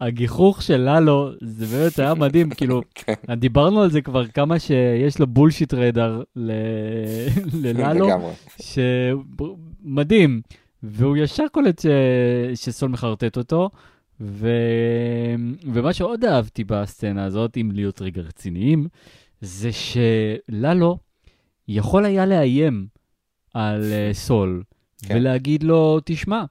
הגיחוך 0.00 0.62
של 0.62 0.76
ללו, 0.76 1.30
זה 1.40 1.66
באמת 1.66 1.98
היה 1.98 2.14
מדהים, 2.14 2.50
כאילו, 2.56 2.82
כן. 2.94 3.34
דיברנו 3.34 3.82
על 3.82 3.90
זה 3.90 4.00
כבר 4.00 4.26
כמה 4.26 4.58
שיש 4.58 5.18
לו 5.18 5.26
בולשיט 5.26 5.74
רדאר 5.74 6.22
לללו. 7.62 8.08
שמדהים, 8.60 10.40
והוא 10.82 11.16
ישר 11.16 11.44
קולט 11.52 11.80
ש... 11.80 11.86
שסול 12.54 12.90
מחרטט 12.90 13.36
אותו, 13.36 13.70
ו... 14.20 14.48
ומה 15.72 15.92
שעוד 15.92 16.24
אהבתי 16.24 16.64
בסצנה 16.64 17.24
הזאת, 17.24 17.56
אם 17.56 17.70
להיות 17.74 18.02
רגע 18.02 18.22
רציניים, 18.22 18.86
זה 19.40 19.70
שללו 19.72 20.98
יכול 21.68 22.04
היה 22.04 22.26
לאיים 22.26 22.86
על 23.54 23.92
אה, 23.92 24.10
סול, 24.12 24.62
כן. 25.02 25.16
ולהגיד 25.16 25.62
לו, 25.62 26.00
תשמע, 26.04 26.44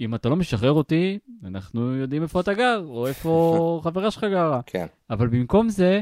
אם 0.00 0.14
אתה 0.14 0.28
לא 0.28 0.36
משחרר 0.36 0.72
אותי, 0.72 1.18
אנחנו 1.44 1.94
יודעים 1.94 2.22
איפה 2.22 2.40
אתה 2.40 2.54
גר, 2.54 2.84
או 2.88 3.06
איפה 3.06 3.80
חברה 3.84 4.10
שלך 4.10 4.24
גרה. 4.24 4.60
כן, 4.66 4.86
אבל 5.10 5.28
במקום 5.28 5.68
זה, 5.68 6.00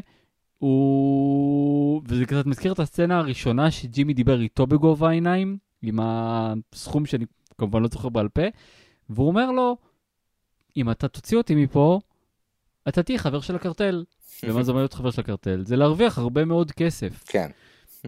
הוא... 0.58 2.02
וזה 2.08 2.24
קצת 2.24 2.46
מזכיר 2.46 2.72
את 2.72 2.78
הסצנה 2.78 3.18
הראשונה 3.18 3.70
שג'ימי 3.70 4.14
דיבר 4.14 4.40
איתו 4.40 4.66
בגובה 4.66 5.08
העיניים, 5.08 5.58
עם 5.82 5.98
הסכום 6.02 7.06
שאני 7.06 7.24
כמובן 7.58 7.82
לא 7.82 7.88
זוכר 7.88 8.08
בעל 8.08 8.28
פה, 8.28 8.42
והוא 9.10 9.28
אומר 9.28 9.50
לו, 9.50 9.76
אם 10.76 10.90
אתה 10.90 11.08
תוציא 11.08 11.38
אותי 11.38 11.54
מפה, 11.54 12.00
אתה 12.88 13.02
תהיה 13.02 13.18
חבר 13.18 13.40
של 13.40 13.56
הקרטל. 13.56 14.04
ומה 14.44 14.62
זה 14.62 14.70
אומר 14.70 14.80
להיות 14.80 14.94
חבר 14.94 15.10
של 15.10 15.20
הקרטל? 15.20 15.62
זה 15.64 15.76
להרוויח 15.76 16.18
הרבה 16.18 16.44
מאוד 16.44 16.72
כסף. 16.72 17.24
כן, 17.26 17.50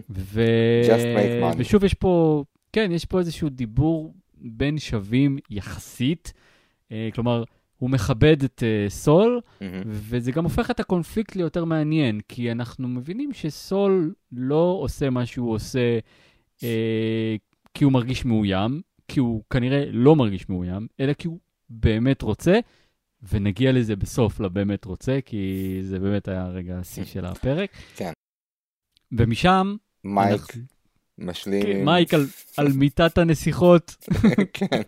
ו... 0.09 0.41
Just 0.87 1.17
make 1.17 1.53
money. 1.53 1.55
ושוב, 1.57 1.83
יש 1.83 1.93
פה, 1.93 2.43
כן, 2.73 2.91
יש 2.91 3.05
פה 3.05 3.19
איזשהו 3.19 3.49
דיבור 3.49 4.13
בין 4.37 4.77
שווים 4.79 5.37
יחסית. 5.49 6.33
אה, 6.91 7.09
כלומר, 7.13 7.43
הוא 7.77 7.89
מכבד 7.89 8.43
את 8.43 8.63
אה, 8.65 8.89
סול, 8.89 9.41
מהמם. 9.61 9.81
וזה 9.85 10.31
גם 10.31 10.43
הופך 10.43 10.71
את 10.71 10.79
הקונפליקט 10.79 11.35
ליותר 11.35 11.65
מעניין, 11.65 12.19
כי 12.27 12.51
אנחנו 12.51 12.87
מבינים 12.87 13.33
שסול 13.33 14.13
לא 14.31 14.77
עושה 14.81 15.09
מה 15.09 15.25
שהוא 15.25 15.53
עושה 15.53 15.99
אה, 16.63 17.35
כי 17.73 17.83
הוא 17.83 17.93
מרגיש 17.93 18.25
מאוים, 18.25 18.81
כי 19.07 19.19
הוא 19.19 19.43
כנראה 19.49 19.85
לא 19.91 20.15
מרגיש 20.15 20.49
מאוים, 20.49 20.87
אלא 20.99 21.13
כי 21.13 21.27
הוא 21.27 21.39
באמת 21.69 22.21
רוצה, 22.21 22.59
ונגיע 23.31 23.71
לזה 23.71 23.95
בסוף 23.95 24.39
לבאמת 24.39 24.85
רוצה, 24.85 25.19
כי 25.25 25.77
זה 25.81 25.99
באמת 25.99 26.27
היה 26.27 26.47
רגע 26.47 26.79
השיא 26.79 27.03
של 27.05 27.25
הפרק. 27.25 27.71
כן. 27.95 28.11
ומשם, 29.11 29.75
מייק 30.03 30.31
אנחנו- 30.41 30.78
משלים 31.19 31.63
כן. 31.63 31.85
מייק 31.85 32.13
על, 32.13 32.25
על 32.57 32.67
מיטת 32.67 33.17
הנסיכות, 33.17 33.95
כן, 34.53 34.81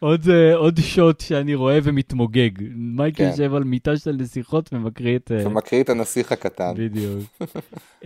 עוד, 0.00 0.28
אה, 0.28 0.54
עוד 0.54 0.78
שוט 0.80 1.20
שאני 1.20 1.54
רואה 1.54 1.78
ומתמוגג. 1.82 2.50
מייק 2.74 3.16
כן. 3.16 3.28
יושב 3.30 3.54
על 3.54 3.64
מיטה 3.64 3.96
של 3.96 4.12
נסיכות 4.12 4.70
ומקריא 4.72 5.16
את... 5.16 5.32
אה, 5.32 5.46
ומקריא 5.46 5.82
את 5.82 5.88
הנסיך 5.88 6.32
הקטן. 6.32 6.72
בדיוק. 6.76 7.24
um, 8.02 8.04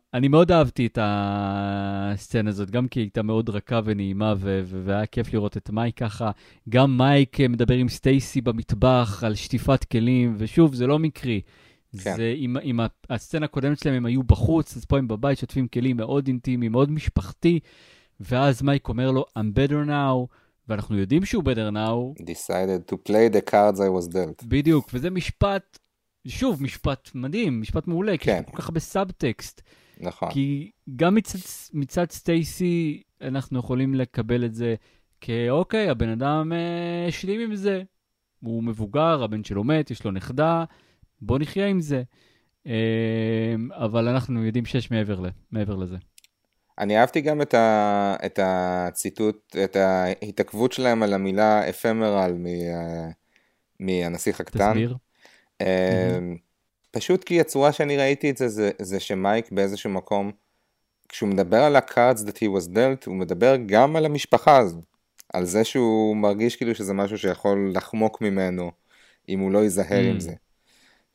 אני 0.14 0.28
מאוד 0.28 0.52
אהבתי 0.52 0.86
את 0.86 0.98
הסצנה 1.02 2.50
הזאת, 2.50 2.70
גם 2.70 2.88
כי 2.88 3.00
היא 3.00 3.04
הייתה 3.04 3.22
מאוד 3.22 3.50
רכה 3.50 3.80
ונעימה, 3.84 4.34
ו- 4.38 4.60
ו- 4.64 4.80
והיה 4.84 5.06
כיף 5.06 5.32
לראות 5.32 5.56
את 5.56 5.70
מייק 5.70 5.96
ככה. 5.96 6.30
גם 6.68 6.98
מייק 6.98 7.40
אה, 7.40 7.48
מדבר 7.48 7.74
עם 7.74 7.88
סטייסי 7.88 8.40
במטבח 8.40 9.24
על 9.26 9.34
שטיפת 9.34 9.84
כלים, 9.84 10.34
ושוב, 10.38 10.74
זה 10.74 10.86
לא 10.86 10.98
מקרי. 10.98 11.40
כן. 12.02 12.16
זה, 12.16 12.34
עם, 12.36 12.56
עם 12.62 12.80
הסצנה 13.10 13.44
הקודמת 13.44 13.78
שלהם 13.78 13.94
הם 13.94 14.06
היו 14.06 14.22
בחוץ, 14.22 14.76
אז 14.76 14.84
פה 14.84 14.98
הם 14.98 15.08
בבית 15.08 15.38
שוטפים 15.38 15.68
כלים 15.68 15.96
מאוד 15.96 16.26
אינטימי, 16.26 16.68
מאוד 16.68 16.90
משפחתי, 16.90 17.60
ואז 18.20 18.62
מייק 18.62 18.88
אומר 18.88 19.10
לו, 19.10 19.24
I'm 19.38 19.58
better 19.58 19.88
now, 19.88 20.34
ואנחנו 20.68 20.98
יודעים 20.98 21.24
שהוא 21.24 21.42
better 21.42 21.74
now, 21.74 22.22
decided 22.22 22.92
to 22.92 22.96
play 23.08 23.34
the 23.36 23.50
cards 23.50 23.78
I 23.78 24.08
was 24.08 24.12
dealt. 24.12 24.46
בדיוק, 24.46 24.90
וזה 24.94 25.10
משפט, 25.10 25.78
שוב, 26.26 26.62
משפט 26.62 27.10
מדהים, 27.14 27.60
משפט 27.60 27.86
מעולה, 27.86 28.16
כי 28.16 28.24
כן. 28.24 28.42
יש 28.46 28.50
כל 28.50 28.56
כך 28.56 28.68
הרבה 28.68 28.80
סאבטקסט. 28.80 29.62
נכון. 30.00 30.30
כי 30.30 30.70
גם 30.96 31.14
מצד, 31.14 31.38
מצד 31.72 32.10
סטייסי 32.10 33.02
אנחנו 33.20 33.58
יכולים 33.58 33.94
לקבל 33.94 34.44
את 34.44 34.54
זה 34.54 34.74
כאוקיי, 35.20 35.88
הבן 35.90 36.08
אדם 36.08 36.52
אה, 36.52 37.08
השלים 37.08 37.40
עם 37.40 37.56
זה. 37.56 37.82
הוא 38.40 38.62
מבוגר, 38.62 39.22
הבן 39.22 39.44
שלו 39.44 39.64
מת, 39.64 39.90
יש 39.90 40.04
לו 40.04 40.10
נכדה, 40.10 40.64
בוא 41.26 41.38
נחיה 41.38 41.66
עם 41.66 41.80
זה. 41.80 42.02
אה, 42.66 43.54
אבל 43.70 44.08
אנחנו 44.08 44.44
יודעים 44.44 44.64
שיש 44.64 44.90
מעבר, 44.90 45.20
ל, 45.20 45.28
מעבר 45.50 45.76
לזה. 45.76 45.96
אני 46.78 46.98
אהבתי 46.98 47.20
גם 47.20 47.42
את, 47.42 47.54
ה... 47.54 48.16
את 48.26 48.38
הציטוט, 48.42 49.56
את 49.64 49.76
ההתעכבות 49.76 50.72
שלהם 50.72 51.02
על 51.02 51.14
המילה 51.14 51.68
אפמרל 51.68 52.32
מ... 52.32 52.46
מהנסיך 53.80 54.40
הקטן. 54.40 54.70
תסביר. 54.70 54.96
אה, 55.60 56.18
פשוט 56.90 57.24
כי 57.24 57.40
הצורה 57.40 57.72
שאני 57.72 57.96
ראיתי 57.96 58.30
את 58.30 58.36
זה, 58.36 58.48
זה, 58.48 58.70
זה 58.82 59.00
שמייק 59.00 59.52
באיזשהו 59.52 59.90
מקום, 59.90 60.32
כשהוא 61.08 61.28
מדבר 61.28 61.62
על 61.62 61.76
ה-cards 61.76 62.18
that 62.18 62.36
he 62.36 62.46
was 62.58 62.68
dealt, 62.74 63.06
הוא 63.06 63.16
מדבר 63.16 63.56
גם 63.66 63.96
על 63.96 64.04
המשפחה 64.04 64.58
הזו. 64.58 64.82
על 65.32 65.44
זה 65.44 65.64
שהוא 65.64 66.16
מרגיש 66.16 66.56
כאילו 66.56 66.74
שזה 66.74 66.92
משהו 66.92 67.18
שיכול 67.18 67.72
לחמוק 67.74 68.20
ממנו, 68.20 68.70
אם 69.28 69.40
הוא 69.40 69.52
לא 69.52 69.58
ייזהר 69.58 70.04
Mm. 70.04 70.10
עם 70.10 70.20
זה. 70.20 70.32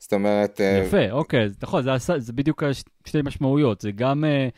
זאת 0.00 0.12
אומרת, 0.12 0.60
אה, 0.60 0.82
יפה, 0.86 1.10
אוקיי, 1.10 1.48
נכון, 1.62 1.82
זה, 1.82 1.94
עשה- 1.94 2.18
זה 2.18 2.32
בדיוק 2.32 2.62
שתי 3.06 3.18
משמעויות. 3.24 3.80
זה 3.80 3.90
גם, 3.92 4.24
אה, 4.24 4.48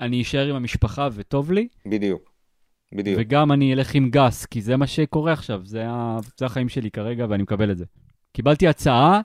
אני 0.00 0.22
אשאר 0.22 0.48
עם 0.50 0.56
המשפחה 0.56 1.08
וטוב 1.12 1.52
לי, 1.52 1.68
בדיוק. 1.86 2.30
בדיוק. 2.94 3.18
וגם 3.20 3.52
אני 3.52 3.74
אלך 3.74 3.94
עם 3.94 4.10
גס, 4.10 4.46
כי 4.46 4.60
זה 4.62 4.76
מה 4.76 4.86
שקורה 4.86 5.32
עכשיו, 5.32 5.60
זה, 5.64 5.84
ה... 5.88 6.18
זה 6.36 6.46
החיים 6.46 6.68
שלי 6.68 6.90
כרגע 6.90 7.26
ואני 7.28 7.42
מקבל 7.42 7.70
את 7.70 7.78
זה. 7.78 7.84
קיבלתי 8.32 8.68
הצעה 8.68 9.20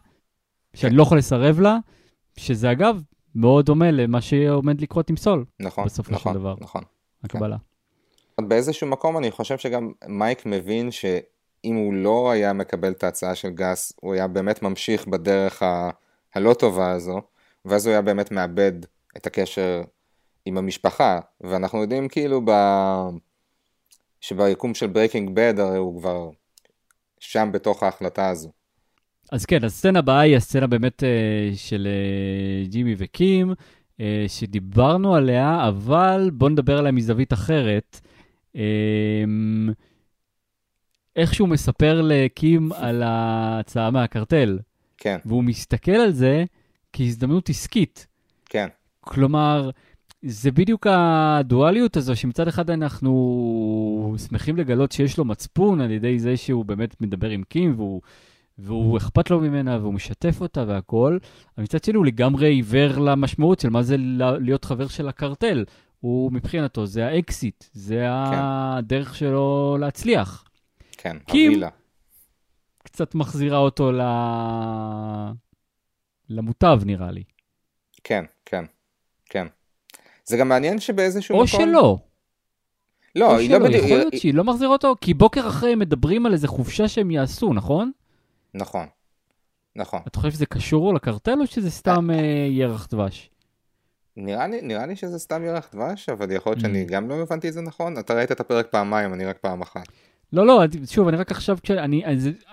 שאני 0.75 0.91
כן. 0.91 0.97
לא 0.97 1.03
יכול 1.03 1.17
לסרב 1.17 1.59
לה, 1.59 1.77
שזה 2.37 2.71
אגב 2.71 3.01
מאוד 3.35 3.65
דומה 3.65 3.91
למה 3.91 4.21
שעומד 4.21 4.81
לקרות 4.81 5.09
עם 5.09 5.17
סול, 5.17 5.45
נכון, 5.59 5.85
בסופו 5.85 6.09
של 6.09 6.15
נכון, 6.15 6.33
דבר. 6.33 6.55
נכון. 6.61 6.83
הקבלה. 7.23 7.57
באיזשהו 8.41 8.87
מקום 8.87 9.17
אני 9.17 9.31
חושב 9.31 9.57
שגם 9.57 9.91
מייק 10.07 10.45
מבין 10.45 10.91
שאם 11.63 11.75
הוא 11.75 11.93
לא 11.93 12.31
היה 12.31 12.53
מקבל 12.53 12.91
את 12.91 13.03
ההצעה 13.03 13.35
של 13.35 13.49
גס, 13.49 13.93
הוא 14.01 14.13
היה 14.13 14.27
באמת 14.27 14.61
ממשיך 14.61 15.07
בדרך 15.07 15.63
ה... 15.63 15.89
הלא 16.35 16.53
טובה 16.53 16.91
הזו, 16.91 17.21
ואז 17.65 17.85
הוא 17.85 17.91
היה 17.91 18.01
באמת 18.01 18.31
מאבד 18.31 18.73
את 19.17 19.27
הקשר 19.27 19.81
עם 20.45 20.57
המשפחה, 20.57 21.19
ואנחנו 21.41 21.81
יודעים 21.81 22.07
כאילו 22.07 22.41
ב... 22.45 22.51
שביקום 24.21 24.73
של 24.73 24.87
Breaking 24.87 25.29
Bad 25.33 25.53
הרי 25.57 25.77
הוא 25.77 25.99
כבר 25.99 26.29
שם 27.19 27.49
בתוך 27.51 27.83
ההחלטה 27.83 28.29
הזו. 28.29 28.51
אז 29.31 29.45
כן, 29.45 29.63
הסצנה 29.63 29.99
הבאה 29.99 30.19
היא 30.19 30.37
הסצנה 30.37 30.67
באמת 30.67 31.03
אה, 31.03 31.49
של 31.55 31.87
אה, 31.87 32.67
ג'ימי 32.67 32.95
וקים, 32.97 33.53
אה, 33.99 34.25
שדיברנו 34.27 35.15
עליה, 35.15 35.67
אבל 35.67 36.29
בואו 36.33 36.49
נדבר 36.49 36.77
עליה 36.77 36.91
מזווית 36.91 37.33
אחרת. 37.33 37.99
אה, 38.55 39.23
איך 41.19 41.33
שהוא 41.33 41.49
מספר 41.49 42.01
לקים 42.03 42.71
על 42.71 43.03
ההצעה 43.03 43.91
מהקרטל, 43.91 44.59
כן, 44.97 45.17
והוא 45.25 45.43
מסתכל 45.43 45.91
על 45.91 46.11
זה 46.11 46.43
כהזדמנות 46.93 47.49
עסקית. 47.49 48.07
כן, 48.45 48.67
כלומר, 49.01 49.69
זה 50.21 50.51
בדיוק 50.51 50.87
הדואליות 50.89 51.97
הזו, 51.97 52.15
שמצד 52.15 52.47
אחד 52.47 52.69
אנחנו 52.69 54.15
שמחים 54.27 54.57
לגלות 54.57 54.91
שיש 54.91 55.17
לו 55.17 55.25
מצפון 55.25 55.81
על 55.81 55.91
ידי 55.91 56.19
זה 56.19 56.37
שהוא 56.37 56.65
באמת 56.65 57.01
מדבר 57.01 57.29
עם 57.29 57.43
קים, 57.43 57.73
והוא, 57.75 58.01
והוא 58.57 58.97
אכפת 58.97 59.29
לו 59.29 59.39
ממנה, 59.39 59.77
והוא 59.81 59.93
משתף 59.93 60.41
אותה 60.41 60.63
והכול, 60.67 61.19
אבל 61.57 61.63
מצד 61.63 61.83
שני 61.83 61.95
הוא 61.95 62.05
לגמרי 62.05 62.47
עיוור 62.47 62.99
למשמעות 62.99 63.59
של 63.59 63.69
מה 63.69 63.81
זה 63.81 63.95
להיות 64.39 64.65
חבר 64.65 64.87
של 64.87 65.07
הקרטל. 65.07 65.65
הוא 65.99 66.31
מבחינתו, 66.31 66.85
זה 66.85 67.07
האקסיט, 67.07 67.63
זה 67.73 68.05
הדרך 68.09 69.15
שלו 69.15 69.77
להצליח. 69.79 70.48
כן, 71.01 71.17
הווילה. 71.27 71.69
קצת 72.83 73.15
מחזירה 73.15 73.57
אותו 73.57 73.91
ל... 73.91 74.01
למוטב, 76.29 76.79
נראה 76.85 77.11
לי. 77.11 77.23
כן, 78.03 78.25
כן, 78.45 78.65
כן. 79.25 79.47
זה 80.25 80.37
גם 80.37 80.49
מעניין 80.49 80.79
שבאיזשהו 80.79 81.37
או 81.39 81.43
מקום... 81.43 81.61
שלא. 81.61 81.97
לא, 83.15 83.31
או 83.31 83.37
היא 83.37 83.49
לא 83.49 83.57
שלא, 83.57 83.67
בדיוק... 83.67 83.85
יכול 83.85 83.97
להיות 83.97 84.13
שהיא 84.17 84.33
לא 84.33 84.43
מחזירה 84.43 84.71
אותו, 84.71 84.95
כי 85.01 85.13
בוקר 85.13 85.47
אחרי 85.47 85.73
הם 85.73 85.79
מדברים 85.79 86.25
על 86.25 86.33
איזה 86.33 86.47
חופשה 86.47 86.87
שהם 86.87 87.11
יעשו, 87.11 87.53
נכון? 87.53 87.91
נכון, 88.53 88.85
נכון. 89.75 89.99
אתה 90.07 90.19
חושב 90.19 90.31
שזה 90.31 90.45
קשור 90.45 90.93
לקרטל 90.93 91.39
או 91.41 91.47
שזה 91.47 91.71
סתם 91.71 92.09
אה, 92.11 92.47
ירח 92.49 92.87
דבש? 92.91 93.29
נראה 94.17 94.47
לי, 94.47 94.61
נראה 94.61 94.85
לי 94.85 94.95
שזה 94.95 95.19
סתם 95.19 95.43
ירח 95.45 95.69
דבש, 95.75 96.09
אבל 96.09 96.31
יכול 96.31 96.51
להיות 96.51 96.59
Mm. 96.59 96.61
שאני 96.61 96.85
גם 96.85 97.09
לא 97.09 97.15
הבנתי 97.21 97.49
את 97.49 97.53
זה 97.53 97.61
נכון. 97.61 97.99
אתה 97.99 98.13
ראית 98.13 98.31
את 98.31 98.39
הפרק 98.39 98.67
פעמיים, 98.71 99.13
אני 99.13 99.25
רק 99.25 99.37
פעם 99.37 99.61
אחת. 99.61 99.87
לא, 100.33 100.45
לא, 100.45 100.63
שוב, 100.85 101.07
אני 101.07 101.17
רק 101.17 101.31
עכשיו, 101.31 101.57
כש- 101.63 101.71
אני, 101.71 102.03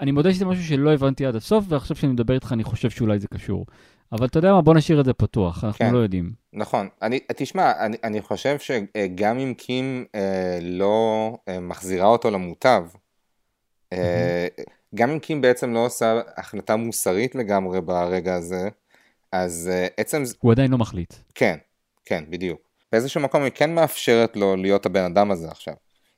אני 0.00 0.12
מודה 0.12 0.32
שזה 0.32 0.44
משהו 0.44 0.64
שלא 0.64 0.92
הבנתי 0.92 1.26
עד 1.26 1.36
הסוף, 1.36 1.64
ועכשיו 1.68 1.96
כשאני 1.96 2.12
מדבר 2.12 2.34
איתך 2.34 2.52
אני 2.52 2.64
חושב 2.64 2.90
שאולי 2.90 3.18
זה 3.18 3.28
קשור. 3.28 3.66
אבל 4.12 4.26
אתה 4.26 4.38
יודע 4.38 4.52
מה, 4.52 4.62
בוא 4.62 4.74
נשאיר 4.74 5.00
את 5.00 5.04
זה 5.04 5.12
פתוח, 5.12 5.64
אנחנו 5.64 5.78
כן. 5.78 5.92
לא 5.92 5.98
יודעים. 5.98 6.32
נכון. 6.52 6.88
אני, 7.02 7.20
תשמע, 7.36 7.72
אני, 7.86 7.96
אני 8.04 8.22
חושב 8.22 8.56
שגם 8.58 9.38
אם 9.38 9.54
קים 9.58 10.04
אה, 10.14 10.58
לא 10.62 11.32
אה, 11.48 11.60
מחזירה 11.60 12.06
אותו 12.06 12.30
למוטב, 12.30 12.84
אה, 13.92 14.46
גם 14.94 15.10
אם 15.10 15.18
קים 15.18 15.40
בעצם 15.40 15.74
לא 15.74 15.86
עושה 15.86 16.20
החלטה 16.36 16.76
מוסרית 16.76 17.34
לגמרי 17.34 17.80
ברגע 17.80 18.34
הזה, 18.34 18.68
אז 19.32 19.70
אה, 19.72 19.86
עצם, 19.96 20.22
הוא 20.40 20.52
עדיין 20.52 20.70
לא 20.70 20.78
מחליט. 20.78 21.14
כן, 21.34 21.56
כן, 22.04 22.24
בדיוק. 22.30 22.60
באיזשהו 22.92 23.20
מקום 23.20 23.42
היא 23.42 23.52
כן 23.54 23.74
מאפשרת 23.74 24.36
לו 24.36 24.56
להיות 24.56 24.86
הבן 24.86 25.04
אדם 25.04 25.30
הזה 25.30 25.48
עכשיו. 25.48 25.74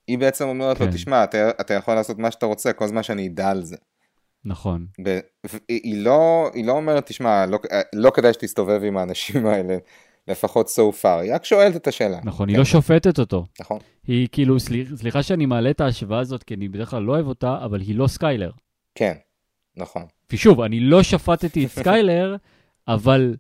היא 0.09 0.18
בעצם 0.18 0.49
אומרת 0.49 0.81
לו, 0.81 0.87
כן. 0.87 0.92
תשמע, 0.92 1.25
אתה, 1.25 1.51
אתה 1.51 1.75
יכול 1.75 1.94
לעשות 1.94 2.18
מה 2.18 2.31
שאתה 2.31 2.47
רוצה, 2.47 2.73
כל 2.73 2.87
זמן 2.87 3.03
שאני 3.03 3.27
אדע 3.29 3.51
על 3.51 3.64
זה. 3.64 3.77
נכון. 4.44 4.87
ב- 5.03 5.18
היא 5.68 5.81
היא 5.85 6.05
לא, 6.05 6.51
היא 6.55 6.66
לא 6.66 6.73
אומרת, 6.73 7.07
תשמע, 7.07 7.47
לא, 7.47 7.59
לא 7.94 8.11
כדאי 8.11 8.33
שתסתובב 8.33 8.81
עם 8.85 8.97
האנשים 8.97 9.47
האלה, 9.47 9.77
לפחות 10.29 10.66
so 10.68 11.03
far, 11.03 11.09
היא 11.09 11.35
רק 11.35 11.44
שואלת 11.44 11.77
את 11.77 11.87
השאלה. 11.87 12.18
נכון, 12.25 12.49
היא 12.49 12.55
כן, 12.55 12.59
לא 12.59 12.64
שופטת 12.64 13.18
אותו. 13.18 13.47
נכון, 13.61 13.79
היא 14.07 14.29
כאילו, 14.33 14.61
סליח- 14.61 14.94
סליחה 14.97 15.23
שאני 15.23 15.47
מעלה 15.47 15.71
את 15.71 15.81
ההשוואה 15.81 16.21
הזאת, 16.21 16.42
כי 16.42 16.55
אני 16.55 16.68
בדרך 16.68 16.90
כלל 16.90 17.03
לא 17.03 17.12
אוהב 17.12 17.27
אותה, 17.27 17.59
אבל 17.64 17.81
היא 17.81 17.94
לא 17.94 18.07
סקיילר. 18.07 18.51
כן, 18.94 19.14
נכון, 19.77 20.03
ושוב, 20.33 20.61
אני 20.61 20.81
לא 20.81 21.03
שפטתי 21.03 21.64
את 21.64 21.71
סקיילר, 21.71 22.37
אבל 22.88 23.37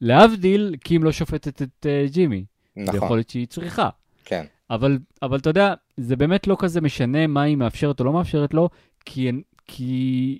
להבדיל, 0.00 0.76
קים 0.84 1.04
לא 1.04 1.12
שופטת 1.12 1.62
את 1.62 1.86
uh, 1.86 2.12
ג'ימי. 2.12 2.44
נכון, 2.76 2.96
יכול 2.96 3.16
להיות 3.16 3.30
שהיא 3.30 3.46
צריכה. 3.46 3.88
כן, 4.24 4.44
אבל, 4.70 4.98
אבל 5.22 5.38
אתה 5.38 5.50
יודע, 5.50 5.74
זה 5.96 6.16
באמת 6.16 6.46
לא 6.46 6.56
כזה 6.58 6.80
משנה 6.80 7.26
מה 7.26 7.42
היא 7.42 7.56
מאפשרת 7.56 8.00
או 8.00 8.04
לא 8.04 8.12
מאפשרת 8.12 8.54
לו, 8.54 8.68
כי, 9.04 9.30
כי 9.66 10.38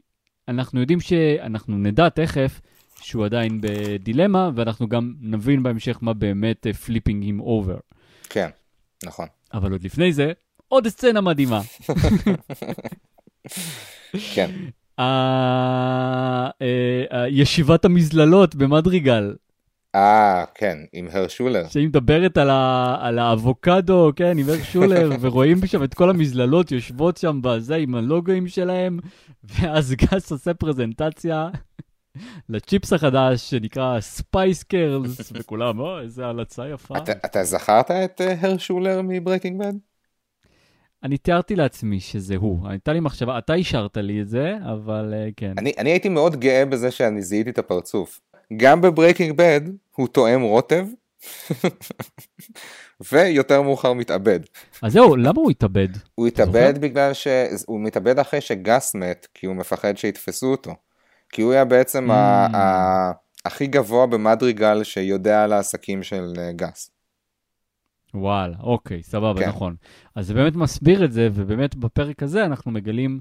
אנחנו 0.48 0.80
יודעים 0.80 1.00
שאנחנו 1.00 1.78
נדע 1.78 2.08
תכף 2.08 2.60
שהוא 3.00 3.24
עדיין 3.24 3.60
בדילמה, 3.60 4.50
ואנחנו 4.54 4.88
גם 4.88 5.14
נבין 5.20 5.62
בהמשך 5.62 5.98
מה 6.00 6.12
באמת 6.12 6.66
flipping 6.84 7.22
him 7.26 7.40
over. 7.40 7.76
כן, 8.28 8.48
נכון, 9.04 9.26
אבל 9.54 9.72
עוד 9.72 9.82
לפני 9.84 10.12
זה, 10.12 10.32
עוד 10.68 10.88
סצנה 10.88 11.20
מדהימה. 11.20 11.60
כן, 14.34 14.50
ה- 14.98 15.02
אה, 16.62 17.04
אה, 17.12 17.28
ישיבת 17.28 17.84
המזללות 17.84 18.54
במדריגל, 18.54 19.34
אה, 19.98 20.44
כן, 20.54 20.78
עם 20.92 21.08
Herr 21.12 21.35
שולר, 21.35 21.68
שהיא 21.68 21.88
מדברת 21.88 22.38
על, 22.38 22.50
ה, 22.50 22.96
על 23.00 23.18
האבוקדו, 23.18 24.12
כן, 24.16 24.38
עם 24.38 24.48
Herr 24.48 24.62
שולר, 24.62 25.10
ורואים 25.20 25.66
שם 25.66 25.84
את 25.84 25.94
כל 25.94 26.10
המזללות 26.10 26.72
יושבות 26.72 27.16
שם 27.16 27.40
בזה 27.42 27.76
עם 27.76 27.94
הלוגוים 27.94 28.48
שלהם, 28.48 28.98
ואז 29.44 29.92
גס 29.92 30.32
עושה 30.32 30.54
פרזנטציה 30.54 31.48
לצ'יפס 32.48 32.92
החדש 32.92 33.50
שנקרא 33.50 34.00
spice 34.00 34.62
curls, 34.62 35.32
וכולם, 35.34 35.78
או, 35.78 36.00
איזה 36.00 36.26
הלצה 36.26 36.68
יפה. 36.68 36.96
אתה, 36.96 37.12
אתה 37.12 37.44
זכרת 37.44 37.90
את 37.90 38.20
Herr 38.40 38.67
שולר 38.67 39.00
מ 39.04 39.11
Breaking 39.11 39.60
Bad? 39.60 39.72
אני 41.02 41.18
תיארתי 41.18 41.56
לעצמי 41.56 42.00
שזה 42.00 42.36
הוא. 42.36 42.68
הייתה 42.68 42.92
לי 42.92 43.00
מחשבה, 43.00 43.38
אתה 43.38 43.54
אישרת 43.54 43.96
לי 43.96 44.22
את 44.22 44.28
זה, 44.28 44.56
אבל 44.72 45.14
אה, 45.14 45.28
כן. 45.36 45.52
אני, 45.58 45.72
אני 45.78 45.90
הייתי 45.90 46.08
מאוד 46.08 46.36
גאה 46.36 46.64
בזה 46.66 46.90
שאני 46.90 47.22
זיהיתי 47.22 47.50
את 47.50 47.58
הפרצוף. 47.58 48.20
גם 48.56 48.80
ב 48.80 48.86
Breaking 48.86 49.32
Bad 49.36 49.60
הוא 49.96 50.08
טועם 50.08 50.40
רוטב, 50.42 50.86
ויותר 53.12 53.62
מאוחר 53.62 53.92
מתאבד. 53.92 54.40
אז 54.82 54.92
זהו, 54.92 55.16
למה 55.16 55.32
הוא 55.40 55.50
התאבד? 55.50 55.88
הוא 56.14 56.26
התאבד? 56.26 56.74
בגלל 56.80 57.14
שהוא 57.14 57.80
מתאבד 57.80 58.18
אחרי 58.18 58.40
שגס 58.40 58.94
מת, 58.94 59.26
כי 59.34 59.46
הוא 59.46 59.56
מפחד 59.56 59.96
שיתפסו 59.96 60.46
אותו. 60.46 60.74
כי 61.32 61.42
הוא 61.42 61.52
היה 61.52 61.64
בעצם 61.64 62.10
Mm. 62.10 62.12
ה- 62.12 63.12
הכי 63.44 63.66
גבוה 63.66 64.06
במדריגל 64.06 64.84
שיודע 64.84 65.44
על 65.44 65.52
העסקים 65.52 66.02
של 66.02 66.32
אה, 66.38 66.52
גס. 66.52 66.90
וואלה, 68.14 68.56
אוקיי, 68.60 69.02
סבבה, 69.02 69.40
כן. 69.40 69.48
נכון. 69.48 69.74
אז 70.14 70.26
זה 70.26 70.34
באמת 70.34 70.56
מסביר 70.56 71.04
את 71.04 71.12
זה, 71.12 71.28
ובאמת 71.34 71.74
בפרק 71.74 72.22
הזה 72.22 72.44
אנחנו 72.44 72.70
מגלים 72.70 73.20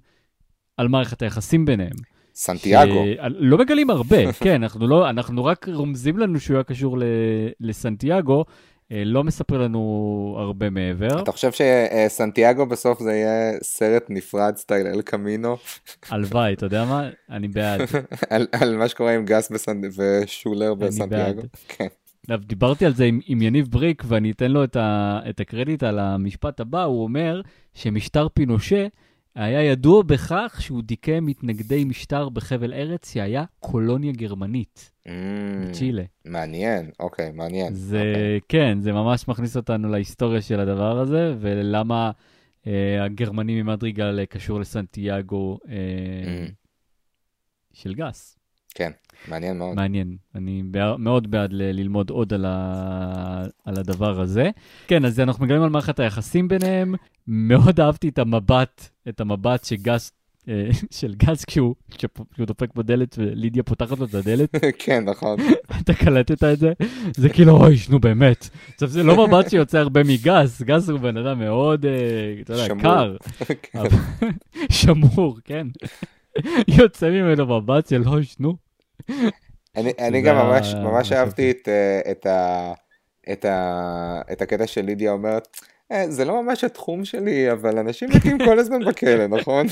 על 0.78 0.88
מערכת 0.88 1.22
היחסים 1.22 1.66
ביניהם. 1.66 1.96
סנטיאגו. 2.38 3.06
ש- 3.06 3.18
לא 3.38 3.58
מגלים 3.58 3.90
הרבה, 3.90 4.32
כן, 4.44 4.64
אנחנו, 4.64 4.88
לא, 4.88 5.10
אנחנו 5.10 5.46
רק 5.46 5.68
רומזים 5.74 6.18
לנו 6.18 6.40
שהוא 6.40 6.56
היה 6.56 6.64
קשור 6.64 6.98
ל... 6.98 7.04
לסנטיאגו, 7.60 8.46
אה, 8.92 9.04
לא 9.06 9.24
מספר 9.24 9.58
לנו 9.58 10.36
הרבה 10.40 10.70
מעבר. 10.70 11.22
אתה 11.22 11.32
חושב 11.32 11.52
שסנטיאגו 11.52 12.66
בסוף 12.66 13.02
זה 13.04 13.12
יהיה 13.12 13.52
סרט 13.64 14.06
נפרד 14.10 14.56
סטייל 14.58 14.88
אל 14.88 15.02
קמינו 15.02 15.58
הלוואי, 16.10 16.54
אתה 16.54 16.66
יודע 16.66 16.86
מה? 16.86 17.10
אני 17.30 17.48
בעד. 17.48 17.82
על, 18.30 18.48
על 18.52 18.76
מה 18.76 18.88
שקורה 18.88 19.16
עם 19.16 19.26
גס 19.26 19.52
בסנ... 19.52 19.82
ושולר 19.98 20.74
בסנטיאגו? 20.74 21.42
כן. 21.68 21.88
דיברתי 22.30 22.86
על 22.86 22.94
זה 22.94 23.06
עם, 23.06 23.20
עם 23.28 23.42
יניב 23.42 23.68
בריק, 23.68 24.04
ואני 24.08 24.32
אתן 24.32 24.52
לו 24.52 24.64
את, 24.64 24.76
ה, 24.76 25.20
את 25.30 25.40
הקרדיט 25.40 25.84
על 25.84 26.00
המשפט 26.00 26.60
הבא, 26.60 26.84
הוא 26.84 27.04
אומר 27.04 27.42
שמשטר 27.74 28.28
פינושה 28.34 28.88
היה 29.38 29.64
ידוע 29.64 30.04
בכך 30.04 30.58
שהוא 30.60 30.82
דיכא 30.84 31.20
מתנגדי 31.22 31.84
משטר 31.86 32.30
בחבל 32.30 32.74
ארץ 32.74 33.14
שהיה 33.14 33.44
קולוניה 33.60 34.12
גרמנית, 34.12 34.92
Mm, 35.08 35.10
בצ'ילה. 35.70 36.04
מעניין, 36.26 36.90
אוקיי, 37.00 37.32
מעניין. 37.32 37.74
זה, 37.74 37.98
אוקיי. 38.00 38.40
כן, 38.50 38.78
זה 38.82 38.92
ממש 38.94 39.28
מכניס 39.28 39.58
אותנו 39.58 39.90
להיסטוריה 39.90 40.42
של 40.42 40.60
הדבר 40.60 41.00
הזה, 41.00 41.36
ולמה 41.40 42.12
אה, 42.68 43.04
הגרמני 43.04 43.62
ממדריגל 43.62 44.26
קשור 44.26 44.60
לסנטיאגו 44.60 45.60
אה, 45.70 45.76
Mm. 46.48 46.52
של 47.74 47.94
גס. 47.94 48.38
כן, 48.76 48.92
מעניין 49.28 49.58
מאוד. 49.58 49.76
מעניין. 49.76 50.18
אני 50.36 50.64
בע- 50.66 50.98
מאוד 50.98 51.32
בעד 51.32 51.54
ל- 51.54 51.64
ללמוד 51.72 52.10
עוד 52.10 52.34
על, 52.34 52.46
ה... 52.48 53.44
על 53.66 53.78
הדבר 53.80 54.22
הזה. 54.22 54.50
כן, 54.88 55.06
אז 55.06 55.20
אנחנו 55.20 55.46
מגלים 55.46 55.62
על 55.62 55.70
מערכת 55.70 56.00
היחסים 56.00 56.48
ביניהם. 56.48 56.96
מאוד 57.28 57.80
אהבתי 57.80 58.10
את 58.10 58.20
המבט, 58.20 58.90
את 59.10 59.22
המבט 59.22 59.66
שגס, 59.66 60.12
אה, 60.50 60.70
של 61.00 61.16
גס 61.16 61.46
כשהוא, 61.46 61.76
כשהוא 61.92 62.46
דופק 62.48 62.76
בדלת 62.76 63.16
ולידיה 63.18 63.64
פותחת 63.64 64.00
לו 64.00 64.06
את 64.06 64.14
הדלת. 64.14 64.50
כן, 64.86 65.04
נכון. 65.04 65.40
אתה 65.82 65.94
קלטת 65.94 66.44
את 66.44 66.60
זה? 66.60 66.74
זה 67.16 67.30
כאילו, 67.30 67.58
אוי, 67.58 67.76
נו 67.90 68.00
באמת. 68.00 68.50
עכשיו, 68.74 68.90
זה 68.90 69.04
לא 69.04 69.28
מבט 69.28 69.50
שיוצא 69.50 69.78
הרבה 69.78 70.04
מגס, 70.04 70.62
גס 70.62 70.90
הוא 70.90 71.00
בן 71.00 71.18
אדם 71.18 71.40
מאוד, 71.40 71.86
אה, 71.86 71.92
אתה 72.42 72.54
יודע. 72.54 72.76
קר. 72.82 73.16
כן. 73.62 73.80
שמור, 74.72 75.38
כן. 75.46 75.68
יוצא 76.68 77.10
ממנו 77.10 77.62
מבט 77.62 77.88
של 77.88 78.04
אוי, 78.08 78.26
נו. 78.40 78.56
אני, 79.78 80.22
גם 80.22 80.36
ממש, 80.84 81.12
אהבתי 81.12 81.52
את, 81.52 81.68
אה, 81.68 82.12
את, 82.12 82.26
ה, 82.26 82.72
את, 84.32 84.42
הקטע 84.42 84.68
של 84.68 84.82
לידיה 84.82 85.12
אומרת, 85.12 85.48
"אה, 85.62 85.68
זה 86.10 86.26
לא 86.26 86.44
ממש 86.44 86.64
התחום 86.64 87.06
שלי, 87.06 87.52
אבל 87.52 87.78
אנשים 87.78 88.10
מתים 88.16 88.38
כל 88.46 88.60
הזמן 88.60 88.86
בכלא, 88.86 89.28
נכון? 89.38 89.68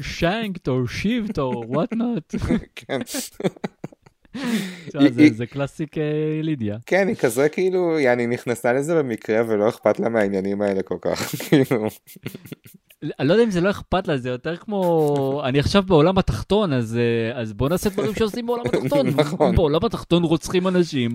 שיינקט 0.00 0.68
או 0.68 0.88
שיבט 0.88 1.38
או 1.38 1.62
וואט 1.66 1.92
נוט. 1.92 2.34
כן. 2.76 3.00
זה, 4.92 4.98
היא- 5.22 5.32
זה 5.32 5.46
קלאסיק 5.46 5.98
אה, 5.98 6.02
לידיה. 6.42 6.76
כן, 6.86 7.08
היא 7.08 7.16
כזה 7.16 7.48
כאילו, 7.48 7.98
יעני 7.98 8.26
נכנסה 8.26 8.72
לזה 8.72 8.94
במקרה 8.94 9.42
ולא 9.48 9.68
אכפת 9.68 10.00
לה 10.00 10.08
מהעניינים 10.08 10.62
האלה 10.62 10.82
כל 10.82 10.96
כך, 11.00 11.34
כאילו, 11.48 11.86
אני 13.18 13.28
לא 13.28 13.32
יודע 13.32 13.44
אם 13.44 13.50
זה 13.50 13.60
לא 13.60 13.70
אכפת 13.70 14.08
לה, 14.08 14.16
זה 14.16 14.28
יותר 14.28 14.56
כמו, 14.56 15.42
אני 15.44 15.58
עכשיו 15.58 15.82
בעולם 15.82 16.18
התחתון, 16.18 16.72
אז, 16.72 16.96
אה, 16.96 17.40
אז 17.40 17.52
בוא 17.52 17.68
נעשה 17.68 17.90
דברים 17.90 18.14
שעושים 18.14 18.46
בעולם 18.46 18.64
התחתון. 18.66 19.06
נכון. 19.20 19.56
בעולם 19.56 19.84
התחתון 19.84 20.22
רוצחים 20.22 20.68
אנשים, 20.68 21.10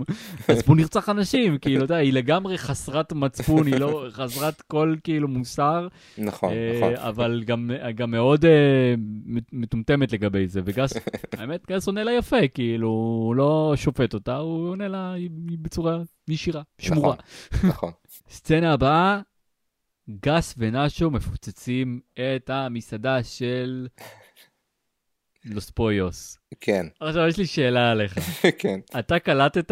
אז 0.47 0.63
בוא 0.63 0.75
נרצח 0.75 1.09
אנשים, 1.09 1.57
כאילו, 1.57 1.77
אתה 1.77 1.83
יודע, 1.83 1.95
היא 1.95 2.13
לגמרי 2.13 2.57
חסרת 2.57 3.13
מצפון, 3.13 3.67
היא 3.67 3.75
לא 3.75 4.05
חסרת 4.11 4.61
כל 4.61 4.95
כאילו 5.03 5.27
מוסר, 5.27 5.87
נכון, 6.17 6.51
אה, 6.51 6.73
נכון, 6.77 6.93
אבל 6.95 7.43
גם, 7.45 7.71
גם 7.95 8.11
מאוד 8.11 8.45
אה, 8.45 8.95
מטומטמת 9.53 10.11
לגבי 10.11 10.47
זה, 10.47 10.61
וגס, 10.65 10.93
האמת, 11.37 11.65
גס 11.71 11.87
עונה 11.87 12.03
לה 12.03 12.11
יפה, 12.11 12.47
כאילו, 12.53 12.87
הוא 12.87 13.35
לא 13.35 13.73
שופט 13.75 14.13
אותה, 14.13 14.37
הוא 14.37 14.69
עונה 14.69 14.87
לה 14.87 15.13
בצורה 15.61 15.97
ישירה, 16.27 16.61
שמורה. 16.79 17.15
נכון, 17.63 17.91
סצנה 18.29 18.73
הבאה, 18.73 19.21
גס 20.09 20.55
ונאשו 20.57 21.11
מפוצצים 21.11 21.99
את 22.13 22.49
המסעדה 22.49 23.23
של 23.23 23.87
לוס 25.45 25.69
פויוס. 25.69 26.37
כן, 26.61 26.85
עכשיו 26.99 27.27
יש 27.27 27.37
לי 27.37 27.45
שאלה 27.47 27.91
עליך. 27.91 28.17
כן. 28.59 28.79
אתה 28.99 29.19
קלטת? 29.19 29.71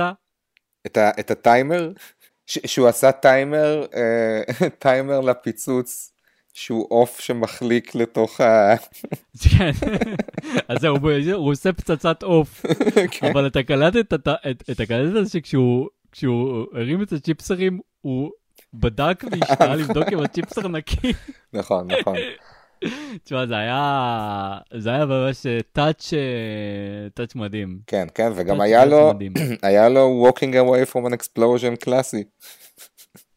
את, 0.86 0.98
ה, 0.98 1.12
את 1.20 1.32
הטיימר, 1.32 1.92
ש, 2.46 2.60
שהוא 2.66 2.88
עשה 2.88 3.12
טיימר, 3.12 3.86
אה, 3.96 4.70
טיימר 4.80 5.20
לפיצוץ, 5.20 6.14
שהוא 6.54 6.86
עוף 6.90 7.20
שמחליק 7.20 7.96
לתוך 7.96 8.42
ה... 8.42 8.76
כן. 9.58 9.72
אז 10.68 10.78
זהו, 10.82 10.98
הוא- 10.98 11.12
הוא 11.34 11.52
עושה 11.52 11.74
פצצת 11.74 12.24
עוף, 12.24 12.66
כן, 13.12 13.28
אבל 13.32 13.48
אתה 13.48 13.64
קלטת 13.64 15.30
שכשהוא 15.30 15.90
כשהוא 16.12 16.66
הרים 16.74 17.02
את 17.04 17.14
הצ'יפסרים, 17.14 17.80
הוא 18.02 18.32
בדק 18.74 19.24
והשתנה 19.32 19.76
לבדוק 19.82 20.08
אם 20.14 20.20
הצ'יפסר 20.20 20.68
נקי. 20.68 21.14
נכון, 21.54 21.88
נכון, 21.92 22.16
תשמע, 23.24 23.46
זה 23.46 23.58
היה, 23.58 24.58
זה 24.78 24.90
היה 24.90 25.06
ממש 25.06 25.46
טאץ', 25.72 26.14
טאץ' 27.14 27.36
מדהים. 27.36 27.80
כן, 27.88 28.08
כן, 28.16 28.32
וגם 28.36 28.62
היה 28.62 28.86
לו. 28.86 29.14
היה 29.64 29.90
לו 29.90 30.28
walking 30.28 30.54
away 30.54 30.92
from 30.92 31.10
an 31.10 31.14
explosion 31.14 31.76
קלאסי, 31.80 32.24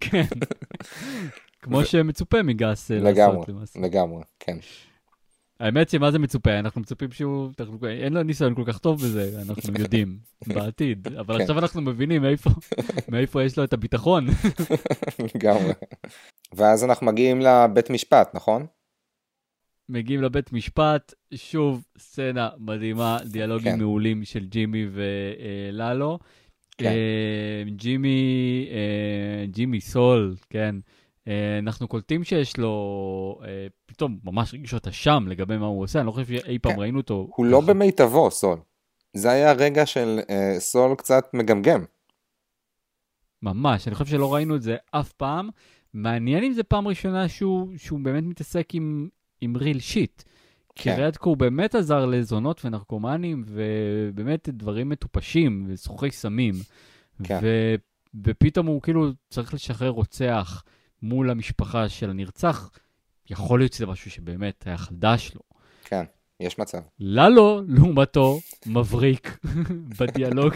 כן. 0.01 0.23
כמו 1.63 1.85
שמצופה 1.85 2.43
מגס 2.43 2.91
אה, 2.91 2.97
לגמרי, 2.97 3.37
לעשות 3.37 3.49
למעשה. 3.49 3.81
לגמרי, 3.81 4.23
כן, 4.41 4.57
האמת 5.61 5.89
שמה 5.91 6.11
זה 6.11 6.19
מצופה? 6.19 6.59
אנחנו 6.59 6.81
מצופים 6.81 7.13
שהוא, 7.13 7.51
אין 7.89 8.13
לו 8.13 8.23
ניסיון 8.23 8.55
כל 8.55 8.63
כך 8.67 8.79
טוב 8.79 9.01
בזה, 9.01 9.43
אנחנו 9.49 9.73
יודעים, 9.83 10.19
בעתיד. 10.47 11.09
אבל 11.19 11.35
כן. 11.35 11.41
עכשיו 11.41 11.59
אנחנו 11.59 11.83
מבינים 11.83 12.23
מאיפה, 12.23 12.51
מאיפה 13.13 13.43
יש 13.43 13.59
לו 13.59 13.65
את 13.65 13.73
הביטחון. 13.73 14.27
לגמרי. 15.35 15.73
ואז 16.55 16.85
אנחנו 16.85 17.07
מגיעים 17.07 17.41
לבית 17.41 17.91
משפט, 17.91 18.35
נכון? 18.35 18.67
מגיעים 19.89 20.23
לבית 20.23 20.53
משפט, 20.53 21.15
שוב 21.35 21.85
סצנה 21.99 22.49
מדהימה, 22.59 23.19
דיאלוגים 23.25 23.73
כן. 23.73 23.79
מעולים 23.79 24.25
של 24.25 24.45
ג'ימי 24.45 24.87
וללו. 24.93 26.19
כן. 26.79 26.87
אה, 26.87 27.63
ג'ימי, 27.71 28.69
אה, 28.71 29.47
ג'ימי 29.47 29.81
סול, 29.81 30.37
כן. 30.51 30.77
אה, 31.29 31.59
אנחנו 31.59 31.89
קולטים 31.89 32.25
שיש 32.25 32.59
לו 32.59 33.41
אה, 33.45 33.67
פתאום 33.87 34.19
ממש 34.25 34.55
רגשות 34.55 34.87
אשם 34.87 35.25
לגבי 35.29 35.57
מה 35.57 35.67
הוא 35.67 35.83
עושה, 35.83 35.99
אני 35.99 36.07
לא 36.07 36.13
חושב 36.13 36.27
שאי 36.27 36.59
פעם 36.59 36.73
כן. 36.73 36.79
ראינו 36.79 36.99
אותו. 36.99 37.29
הוא 37.37 37.47
לא. 37.47 37.61
במיטבו, 37.61 38.31
סול. 38.31 38.59
זה 39.15 39.31
היה 39.31 39.53
רגע 39.53 39.87
של 39.87 40.21
אה, 40.31 40.55
סול 40.59 40.95
קצת 40.95 41.25
מגמגם. 41.35 41.85
ממש, 43.43 43.89
אני 43.89 43.95
חושב 43.95 44.11
שלא 44.11 44.35
ראינו 44.35 44.57
את 44.57 44.63
זה 44.63 44.77
אף 44.91 45.13
פעם. 45.13 45.49
מעניין 45.95 46.45
אם 46.45 46.53
זה 46.53 46.63
פעם 46.63 46.89
ראשונה 46.89 47.29
שהוא, 47.29 47.69
שהוא 47.77 48.01
באמת 48.01 48.25
מתעסק 48.25 48.75
עם, 48.75 49.09
עם 49.41 49.57
ריל 49.57 49.81
שיט. 49.81 50.23
כי 50.75 50.83
כן. 50.83 50.97
רדקו 51.01 51.29
הוא 51.29 51.37
באמת 51.37 51.75
עזר 51.75 52.07
לזונות 52.07 52.65
ונרקומנים, 52.65 53.45
ובאמת 53.47 54.49
דברים 54.49 54.89
מטופשים 54.89 55.67
וסוחרי 55.69 56.11
סמים. 56.11 56.55
כן. 57.25 57.39
ו, 57.43 57.75
ופתאום 58.25 58.67
הוא 58.67 58.83
כאילו 58.83 59.11
צריך 59.31 59.55
לשחרר 59.55 59.91
רוצח 59.91 60.65
מול 61.03 61.31
המשפחה 61.31 61.89
של 61.89 62.11
הנרצח. 62.11 62.71
יכול 63.31 63.61
להיות 63.61 63.73
שזה 63.73 63.87
משהו 63.87 64.11
שבאמת 64.11 64.65
היה 64.67 64.77
חדש 64.77 65.33
לו. 65.35 65.41
כן, 65.85 66.05
יש 66.41 66.59
מצב. 66.59 66.79
ללו, 67.01 67.61
לעומתו, 67.69 68.41
מבריק 68.67 69.39
בדיאלוג, 70.01 70.55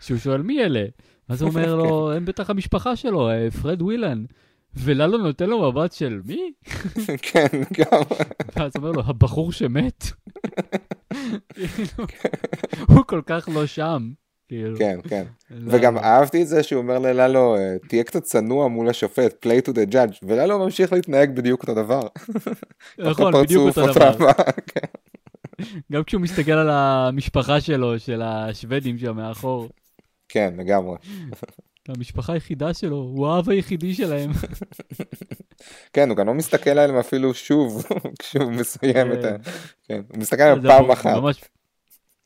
שהוא 0.00 0.18
שואל 0.18 0.42
מי 0.42 0.64
אלה? 0.64 0.84
אז 1.28 1.42
הוא 1.42 1.50
אומר 1.50 1.74
לו, 1.74 2.12
הם 2.12 2.24
בטח 2.24 2.50
המשפחה 2.50 2.96
שלו, 2.96 3.30
אה, 3.30 3.50
פרד 3.50 3.82
ווילן. 3.82 4.24
וללו 4.76 5.18
נותן 5.18 5.50
לו 5.50 5.72
מבט 5.72 5.92
של 5.92 6.20
מי? 6.24 6.52
כן, 7.32 7.46
גם. 7.72 8.02
ואז 8.56 8.72
הוא 8.76 8.84
אומר 8.84 8.90
לו, 8.90 9.02
הבחור 9.06 9.52
שמת? 9.52 10.04
כאילו, 11.54 12.06
הוא 12.88 13.04
כל 13.06 13.22
כך 13.26 13.48
לא 13.54 13.66
שם. 13.66 14.12
כאילו, 14.48 14.78
כן, 14.78 14.98
כן. 15.08 15.24
וגם 15.70 15.98
אהבתי 15.98 16.42
את 16.42 16.48
זה 16.48 16.62
שהוא 16.62 16.82
אומר 16.82 16.98
לללו, 16.98 17.56
אה, 17.56 17.76
תהיה 17.88 18.04
קצת 18.04 18.22
צנוע 18.22 18.68
מול 18.68 18.88
השופט, 18.88 19.46
play 19.46 19.68
to 19.68 19.72
the 19.72 19.92
judge, 19.92 20.18
וללו 20.22 20.58
ממשיך 20.58 20.92
להתנהג 20.92 21.36
בדיוק 21.36 21.62
אותו 21.62 21.74
דבר. 21.74 22.00
נכון, 22.98 23.42
בדיוק 23.42 23.76
אותו 23.76 23.92
דבר. 23.92 24.32
כן, 24.72 24.86
גם 25.92 26.04
כשהוא 26.04 26.20
מסתכל 26.22 26.52
על 26.52 26.70
המשפחה 26.70 27.60
שלו, 27.60 27.98
של 27.98 28.22
השוודים 28.22 28.98
שם 28.98 29.16
מאחור. 29.16 29.68
כן, 30.28 30.54
לגמרי. 30.58 30.96
המשפחה 31.88 32.32
היחידה 32.32 32.74
שלו, 32.74 32.96
הוא 32.96 33.28
האב 33.28 33.50
היחידי 33.50 33.94
שלהם. 33.94 34.30
כן, 35.92 36.08
הוא 36.08 36.16
גם 36.16 36.26
לא 36.26 36.34
מסתכל 36.34 36.70
עליהם 36.70 36.96
אפילו 36.96 37.34
שוב, 37.34 37.86
כשהוא 38.18 38.52
מסיים 38.52 39.12
את 39.12 39.24
ה... 39.24 39.38
כן. 39.38 39.50
כן, 39.88 40.00
הוא 40.08 40.18
מסתכל 40.18 40.42
עליהם 40.42 40.62
פעם 40.62 40.90
אחת. 40.90 41.16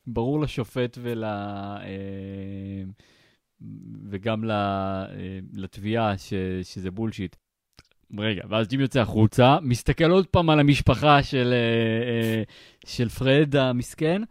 ברור 0.07 0.41
לשופט 0.41 0.99
ול... 1.03 1.25
אה, 1.25 1.79
וגם 4.11 4.51
אה, 4.51 5.05
לתביעה 5.53 6.19
ש... 6.19 6.35
שזה 6.63 6.91
בולשיט. 6.91 7.37
רגע, 8.19 8.43
ואז 8.49 8.69
ג'ים 8.69 8.81
יוצא 8.81 9.01
החוצה, 9.01 9.59
מסתכל 9.63 10.11
עוד 10.11 10.27
פעם 10.27 10.51
על 10.51 10.61
המשפחה 10.61 11.23
של, 11.23 11.55
אה, 11.55 12.43
של 12.87 13.09
פרד 13.09 13.57
המסכן, 13.57 14.23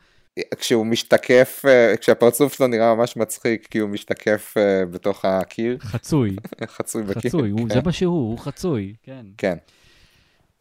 כשהוא 0.57 0.85
משתקף, 0.85 1.65
כשהפרצוף 2.01 2.53
שלו 2.53 2.67
נראה 2.67 2.95
ממש 2.95 3.17
מצחיק, 3.17 3.67
כי 3.67 3.79
הוא 3.79 3.89
משתקף 3.89 4.53
בתוך 4.91 5.25
הקיר, 5.25 5.77
חצוי, 5.79 6.35
חצוי 6.77 7.03
בקיר. 7.03 7.31
חצוי, 7.31 7.49
הוא, 7.49 7.59
כן, 7.59 7.73
זה 7.73 7.81
מה 7.85 7.91
שהוא, 7.91 8.29
הוא 8.29 8.39
חצוי, 8.39 8.95
כן. 9.03 9.25
כן, 9.37 9.57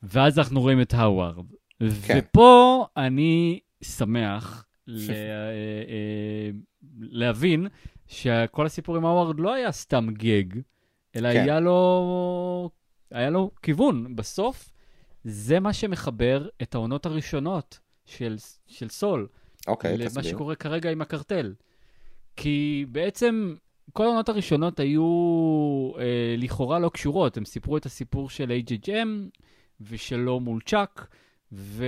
ואז 0.02 0.38
אנחנו 0.38 0.60
רואים 0.60 0.80
את 0.80 0.94
האווארד. 0.94 1.46
כן. 2.06 2.18
ופה 2.18 2.86
אני 2.96 3.60
שמח 3.82 4.67
אה, 4.88 5.14
אה, 5.88 6.50
להבין 7.00 7.66
שכל 8.06 8.66
הסיפור 8.66 8.96
עם 8.96 9.04
האווארד 9.04 9.40
לא 9.40 9.54
היה 9.54 9.72
סתם 9.72 10.06
גג, 10.12 10.44
אלא 11.16 11.32
כן. 11.32 11.40
היה 11.40 11.60
לו, 11.60 12.70
היה 13.10 13.30
לו 13.30 13.50
כיוון. 13.62 14.16
בסוף, 14.16 14.70
זה 15.24 15.60
מה 15.60 15.72
שמחבר 15.72 16.48
את 16.62 16.74
העונות 16.74 17.06
הראשונות 17.06 17.78
של, 18.06 18.36
של 18.66 18.88
סול. 18.88 19.28
אוקיי, 19.66 19.96
למה 19.96 20.06
תסביר. 20.06 20.22
שקורה 20.22 20.54
כרגע 20.54 20.90
עם 20.90 21.02
הקרטל. 21.02 21.54
כי 22.36 22.86
בעצם 22.88 23.54
כל 23.92 24.04
העונות 24.04 24.28
הראשונות 24.28 24.80
היו 24.80 25.02
אה, 25.98 26.34
לכאורה 26.38 26.78
לא 26.78 26.88
קשורות, 26.88 27.36
הם 27.36 27.44
סיפרו 27.44 27.76
את 27.76 27.86
הסיפור 27.86 28.30
של 28.30 28.52
HHM 28.66 29.38
ושלו 29.80 30.40
מול 30.40 30.60
צ'אק, 30.66 31.08
ו... 31.52 31.84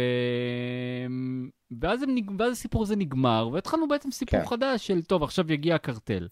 ואז, 1.80 2.02
הם, 2.02 2.14
נג- 2.14 2.30
ואז 2.40 2.52
הסיפור 2.52 2.82
הזה 2.82 2.96
נגמר, 2.96 3.48
והתחלנו 3.52 3.88
בעצם 3.88 4.10
סיפור 4.10 4.40
כן. 4.40 4.46
חדש 4.46 4.86
של, 4.86 5.02
טוב, 5.02 5.22
עכשיו 5.22 5.52
יגיע 5.52 5.74
הקרטל. 5.74 6.28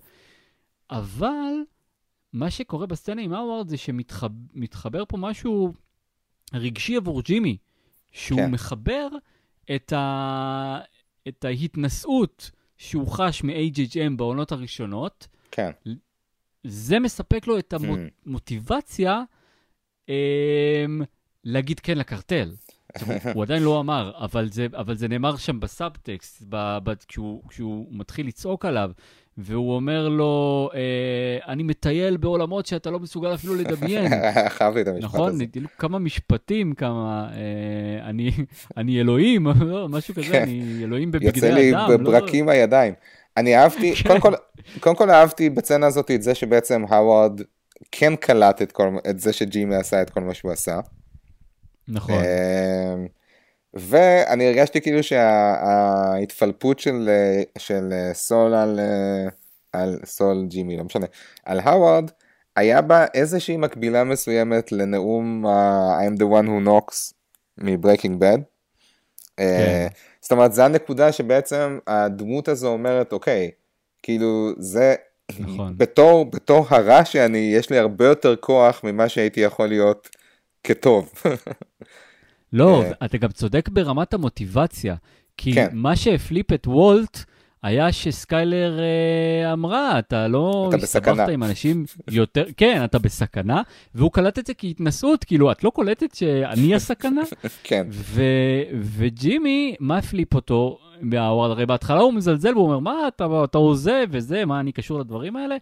אבל 0.91 1.53
מה 2.33 2.51
שקורה 2.51 2.87
בסצנה 2.87 3.23
עם 3.23 3.33
האווארד 3.33 3.69
זה 3.69 3.77
שמתחבר 3.77 5.05
פה 5.09 5.17
משהו 5.17 5.73
רגשי 6.55 6.97
עבור 6.97 7.23
ג'ימי, 7.23 7.57
שהוא 8.13 8.41
כן. 8.41 8.51
מחבר 8.51 9.09
את, 9.75 9.93
ה... 9.93 10.79
את 11.29 11.45
ההתנשאות 11.45 12.51
שהוא 12.77 13.09
חש 13.09 13.43
מ-HHM 13.45 14.17
בעונות 14.17 14.53
הראשונות, 14.53 15.27
כן. 15.51 15.71
זה 16.65 16.99
מספק 16.99 17.47
לו 17.47 17.59
את 17.59 17.75
המוטיבציה 18.27 19.23
אמ, 20.09 20.15
להגיד 21.45 21.81
כן 21.81 21.99
לקרטל. 21.99 22.55
הוא- 23.35 23.43
עדיין 23.43 23.63
לא 23.63 23.81
אמר, 23.81 24.13
אבל 24.19 24.49
זה, 24.53 24.67
אבל 24.77 24.97
זה 24.97 25.09
נאמר 25.09 25.37
שם 25.37 25.61
בסאבטקסט, 25.61 26.43
ב, 26.49 26.79
ב, 26.85 26.93
כשהוא, 27.09 27.43
כשהוא 27.49 27.87
מתחיל 27.91 28.27
לצעוק 28.27 28.65
עליו, 28.65 28.91
והוא 29.41 29.75
אומר 29.77 30.09
לו, 30.09 30.69
אה, 30.75 30.81
אני 31.53 31.63
מטייל 31.63 32.17
בעולמות 32.17 32.67
שאתה 32.67 32.91
לא 32.91 32.99
מסוגל 33.01 33.35
אפילו 33.35 33.55
לדמיין. 33.55 34.13
אהבתי 34.61 34.81
את 34.81 34.89
המשפט 34.89 35.05
נכון? 35.05 35.31
הזה. 35.31 35.47
כאילו 35.47 35.69
כמה 35.79 35.99
משפטים, 35.99 36.73
כמה... 36.73 37.29
אה, 37.33 38.09
אני, 38.09 38.31
אני 38.77 39.01
אלוהים, 39.01 39.47
לא, 39.61 39.89
משהו 39.89 40.15
כזה, 40.15 40.25
כן. 40.33 40.43
אני 40.43 40.81
אלוהים 40.85 41.09
יוצא 41.15 41.27
בבגדי 41.29 41.53
לי 41.53 41.71
אדם. 41.75 41.91
לא- 41.91 41.97
בברקים 41.97 42.49
הידיים. 42.49 42.95
אני 43.37 43.57
אהבתי, 43.57 43.95
כן. 43.97 44.09
קודם 44.09 44.21
כל, 44.21 44.33
קודם 44.81 44.97
כל 44.97 45.11
אהבתי 45.11 45.51
בצנה 45.51 45.87
הזאת 45.87 46.11
את 46.11 46.23
זה 46.23 46.35
שבעצם 46.35 46.85
האווארד 46.89 47.41
כן 47.93 48.17
קלט 48.17 48.63
את, 48.63 48.73
כל, 48.73 48.89
את 49.11 49.21
זה 49.21 49.33
שג'ימי 49.33 49.77
עשה 49.77 50.03
את 50.03 50.11
כל 50.11 50.21
מה 50.21 50.35
שהוא 50.35 50.53
עשה. 50.53 50.81
נכון. 51.89 52.15
אמ, 52.15 53.07
ואני 53.75 54.47
הרגשתי 54.49 54.81
כאילו 54.81 55.03
שההתפלפות 55.03 56.79
של, 56.79 57.09
אה, 57.09 57.43
של 57.59 57.89
אה, 57.93 58.15
סול 58.15 58.55
על, 58.55 58.81
אה, 58.81 59.29
על 59.73 59.99
סול 60.05 60.47
ג'ימי, 60.49 60.77
לא 60.77 60.85
משנה, 60.85 61.07
על 61.45 61.61
האווארד, 61.61 62.11
היה 62.57 62.81
בה 62.81 63.07
איזושהי 63.15 63.57
מקבילה 63.57 64.05
מסוימת 64.05 64.73
לנאום 64.73 65.47
ה- 65.47 65.99
I'm 66.07 66.19
the 66.19 66.25
one 66.25 66.47
who 66.47 66.69
knocks 66.69 67.13
מ-Breaking 67.59 68.21
Bad. 68.21 68.41
אה, 69.39 69.87
זאת 70.21 70.33
אומרת, 70.33 70.53
זו 70.53 70.63
הנקודה 70.63 71.13
שבעצם 71.13 71.79
הדמות 71.87 72.49
הזו 72.49 72.69
אומרת, 72.69 73.13
אוקיי, 73.13 73.51
כאילו 74.03 74.51
זה, 74.59 74.95
נכון. 75.41 75.75
בתור, 75.77 76.25
בתור 76.31 76.67
הרע 76.71 77.05
שאני, 77.05 77.53
יש 77.55 77.71
לי 77.71 77.79
הרבה 77.79 78.05
יותר 78.05 78.37
כוח 78.37 78.81
ממה 78.85 79.09
שהייתי 79.09 79.41
יכול 79.41 79.69
להיות 79.69 80.09
כטוב. 80.69 81.13
לא, 82.53 82.83
אה. 82.83 82.91
אתה 83.05 83.19
גם 83.19 83.29
צודק 83.29 83.69
ברמת 83.69 84.15
המוטיבציה, 84.15 84.95
כי 85.37 85.53
כן. 85.53 85.69
מה 85.73 85.97
שהפליפ 85.97 86.53
את 86.53 86.67
וולט 86.67 87.25
היה 87.63 87.93
שסקיילר 87.93 88.79
אה, 88.81 89.53
אמרה, 89.53 89.99
אתה 89.99 90.29
לא 90.29 90.67
אתה 90.69 90.77
בסכנה." 90.77 91.13
הסתבכת 91.13 91.33
עם 91.33 91.43
אנשים 91.43 91.85
יותר, 92.11 92.45
כן, 92.57 92.85
אתה 92.85 92.99
בסכנה, 92.99 93.63
והוא 93.95 94.13
קלט 94.13 94.39
את 94.39 94.47
זה 94.47 94.55
כהתנשאות, 94.55 95.25
כאילו, 95.25 95.53
את 95.53 95.65
לא 95.65 95.71
קולטת 95.71 96.15
שאני 96.15 96.75
הסכנה? 96.75 97.23
כן, 97.65 97.87
ו- 97.91 98.63
וג'ימי, 98.81 99.77
מה 99.81 99.99
הפליפ 99.99 100.35
אותו? 100.35 100.79
הרי 101.13 101.67
בהתחלה 101.67 102.01
הוא 102.01 102.13
מזלזל 102.13 102.53
והוא 102.55 102.65
אומר, 102.65 102.79
מה 102.79 103.09
אתה, 103.09 103.27
אתה 103.45 103.59
עוזב 103.59 104.07
וזה, 104.11 104.45
מה 104.45 104.61
אני 104.61 104.73
קשור 104.73 104.99
לדברים 105.01 105.37
האלה? 105.37 105.57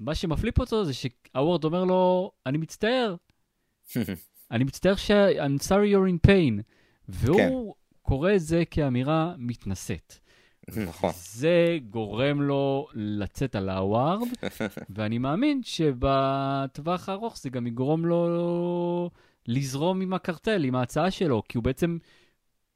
מה 0.00 0.14
שמפליפ 0.14 0.58
אותו 0.58 0.84
זה 0.84 0.92
שהאווארד 0.92 1.64
אומר 1.64 1.84
לו, 1.84 2.30
אני 2.46 2.58
מצטער, 2.58 3.14
אני 4.50 4.64
מצטער 4.64 4.94
ש... 4.96 5.10
I'm 5.10 5.62
sorry 5.62 5.94
you're 5.94 6.26
in 6.26 6.28
pain. 6.28 6.62
והוא 7.08 7.36
כן. 7.36 7.50
קורא 8.02 8.34
את 8.34 8.40
זה 8.40 8.62
כאמירה 8.70 9.34
מתנשאת. 9.38 10.14
נכון. 10.76 11.10
זה 11.14 11.78
גורם 11.90 12.42
לו 12.42 12.86
לצאת 12.94 13.54
על 13.54 13.68
האווארד, 13.68 14.28
ואני 14.94 15.18
מאמין 15.18 15.60
שבטווח 15.62 17.08
הארוך 17.08 17.38
זה 17.38 17.50
גם 17.50 17.66
יגרום 17.66 18.06
לו 18.06 19.10
לזרום 19.46 20.00
עם 20.00 20.12
הקרטל, 20.12 20.64
עם 20.64 20.74
ההצעה 20.74 21.10
שלו, 21.10 21.42
כי 21.48 21.58
הוא 21.58 21.64
בעצם 21.64 21.98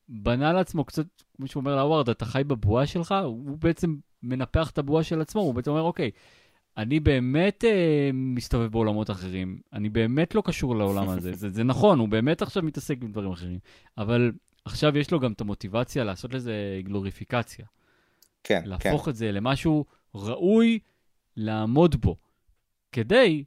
בנה 0.09 0.53
לעצמו 0.53 0.85
קצת, 0.85 1.07
כמו 1.37 1.47
שהוא 1.47 1.61
אומר 1.61 1.77
לאווארד, 1.77 2.09
אתה 2.09 2.25
חי 2.25 2.45
בבועה 2.47 2.87
שלך, 2.87 3.15
הוא 3.25 3.59
בעצם 3.59 3.97
מנפח 4.23 4.71
את 4.71 4.79
הבועה 4.79 5.03
של 5.03 5.21
עצמו, 5.21 5.43
הוא 5.43 5.55
בעצם 5.55 5.71
אומר, 5.71 5.83
אוקיי, 5.83 6.11
אני 6.79 7.01
באמת 7.01 7.65
אה, 7.65 8.11
מסתובב 8.13 8.67
בעולמות 8.67 9.11
אחרים, 9.11 9.59
אני 9.73 9.89
באמת 9.89 10.35
לא 10.35 10.43
קשור 10.47 10.77
לעולם 10.77 11.09
הזה, 11.09 11.33
זה, 11.41 11.51
זה 11.51 11.65
נכון, 11.65 11.99
הוא 11.99 12.09
באמת 12.09 12.43
עכשיו 12.43 12.63
מתעסק 12.63 12.97
עם 13.03 13.13
דברים 13.13 13.33
אחרים, 13.33 13.59
אבל 13.99 14.33
עכשיו 14.65 14.99
יש 14.99 15.11
לו 15.11 15.21
גם 15.21 15.33
את 15.33 15.41
המוטיבציה 15.41 16.05
לעשות 16.05 16.35
לזה 16.35 16.55
גלוריפיקציה. 16.83 17.67
כן, 18.45 18.61
כן. 18.63 18.71
להפוך 18.71 19.09
את 19.09 19.17
זה 19.17 19.33
למשהו 19.33 19.85
ראוי 20.15 20.79
לעמוד 21.37 21.97
בו, 22.01 22.17
כדי 22.93 23.45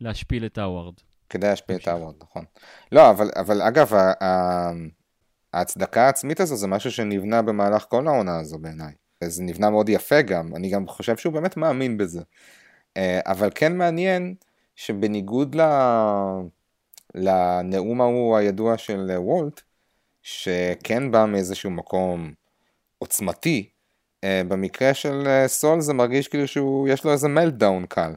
להשפיל 0.00 0.46
את 0.46 0.58
האווארד. 0.58 0.94
כדי 1.28 1.46
להשפיע 1.46 1.76
את. 1.76 1.88
האווארד, 1.88 2.14
נכון. 2.22 2.44
לא, 2.92 3.10
אבל, 3.10 3.30
אבל 3.36 3.62
אגב, 3.62 3.92
ההצדקה 5.52 6.06
העצמית 6.06 6.40
הזו 6.40 6.56
זה 6.56 6.66
משהו 6.66 6.90
שנבנה 6.90 7.42
במהלך 7.42 7.84
כל 7.88 8.06
העונה 8.08 8.38
הזו 8.38 8.58
בעיניי. 8.58 8.92
זה 9.24 9.42
נבנה 9.42 9.70
מאוד 9.70 9.88
יפה 9.88 10.22
גם, 10.22 10.56
אני 10.56 10.70
גם 10.70 10.86
חושב 10.86 11.16
שהוא 11.16 11.32
באמת 11.32 11.56
מאמין 11.56 11.96
בזה. 11.96 12.22
אה, 12.96 13.20
אבל 13.26 13.50
כן 13.54 13.76
מעניין 13.76 14.34
שבניגוד 14.76 15.54
ל... 15.54 15.60
לנאום 17.14 18.00
ההוא 18.00 18.36
הידוע 18.36 18.78
של 18.78 19.10
וולט, 19.16 19.60
שכן 20.22 21.10
בא 21.10 21.24
מאיזשהו 21.24 21.70
מקום 21.70 22.32
עוצמתי, 22.98 23.70
אה, 24.24 24.42
במקרה 24.48 24.94
של 24.94 25.22
אה, 25.26 25.48
סול 25.48 25.80
זה 25.80 25.94
מרגיש 25.94 26.28
כאילו 26.28 26.48
שהוא, 26.48 26.88
יש 26.88 27.04
לו 27.04 27.12
איזה 27.12 27.28
מלטדאון 27.28 27.86
קל. 27.86 28.12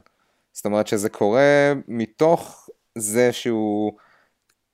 זאת 0.52 0.64
אומרת 0.64 0.86
שזה 0.86 1.08
קורה 1.08 1.72
מתוך 1.88 2.68
זה 2.98 3.32
שהוא 3.32 3.92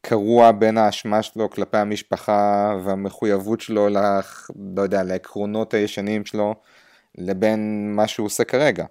קרוע 0.00 0.52
בין 0.52 0.78
האשמה 0.78 1.22
שלו 1.22 1.50
כלפי 1.50 1.76
המשפחה 1.76 2.74
והמחויבות 2.84 3.60
שלו, 3.60 3.88
לח, 3.88 4.50
לא 4.76 4.82
יודע, 4.82 5.02
לעקרונות 5.02 5.74
הישנים 5.74 6.24
שלו, 6.24 6.54
לבין 7.18 7.92
מה 7.96 8.08
שהוא 8.08 8.26
עושה 8.26 8.44
כרגע. 8.44 8.84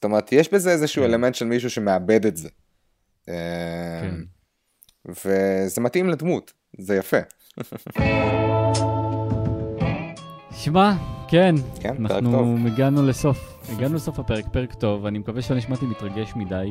זאת 0.00 0.04
אומרת, 0.04 0.32
יש 0.32 0.52
בזה 0.52 0.70
איזשהו 0.70 1.04
כן. 1.04 1.10
אלמנט 1.10 1.34
של 1.34 1.44
מישהו 1.44 1.70
שמאבד 1.70 2.26
את 2.26 2.36
זה. 2.36 2.48
כן. 3.26 4.14
וזה 5.06 5.80
מתאים 5.80 6.08
לדמות, 6.08 6.52
זה 6.78 6.96
יפה. 6.96 7.16
שמע, 10.52 10.92
כן, 11.28 11.54
כן, 11.80 12.06
אנחנו. 12.06 12.56
הגענו 12.66 13.06
לסוף, 13.06 13.62
הגענו 13.72 13.94
לסוף 13.94 14.18
הפרק, 14.18 14.44
פרק 14.52 14.74
טוב, 14.74 15.06
אני 15.06 15.18
מקווה 15.18 15.42
שלא 15.42 15.56
נשמעתי 15.56 15.86
מתרגש 15.86 16.32
מדי, 16.36 16.70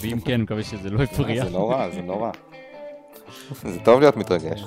ואם 0.00 0.20
כן, 0.20 0.40
מקווה 0.40 0.62
שזה 0.62 0.90
לא 0.90 1.02
יפריע. 1.02 1.44
זה 1.44 1.50
לא 1.50 1.70
רע, 1.70 1.90
זה 1.90 2.02
לא 2.02 2.22
רע. 2.22 2.30
זה 3.62 3.78
טוב 3.84 4.00
להיות 4.00 4.16
מתרגש. 4.16 4.64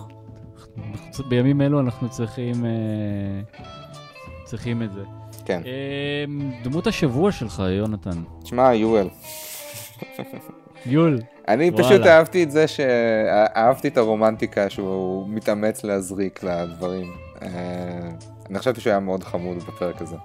בימים 1.30 1.62
אלו 1.62 1.80
אנחנו 1.80 2.10
צריכים, 2.10 2.66
אה, 2.66 3.62
צריכים 4.46 4.84
את 4.84 4.94
זה. 4.94 5.04
כן. 5.48 5.62
אה, 5.66 6.26
דמות 6.64 6.88
השבוע 6.88 7.32
שלך, 7.32 7.64
יונתן. 7.70 8.24
תשמע, 8.44 8.74
יואל, 8.74 9.08
יול. 10.86 11.20
אני 11.48 11.70
וואלה. 11.70 11.84
פשוט 11.88 12.02
אהבתי 12.08 12.44
את 12.44 12.52
זה 12.52 12.68
שאהבתי 12.68 13.88
את 13.88 13.98
הרומנטיקה 13.98 14.70
שהוא 14.70 15.30
מתאמץ 15.30 15.84
להזריק 15.84 16.44
לדברים. 16.44 17.12
אה, 17.42 17.48
אני 18.50 18.60
חשבתי 18.60 18.82
שהוא 18.82 18.92
היה 18.92 19.00
מאוד 19.00 19.24
חמוד 19.24 19.58
בפרק 19.58 20.02
הזה. 20.02 20.16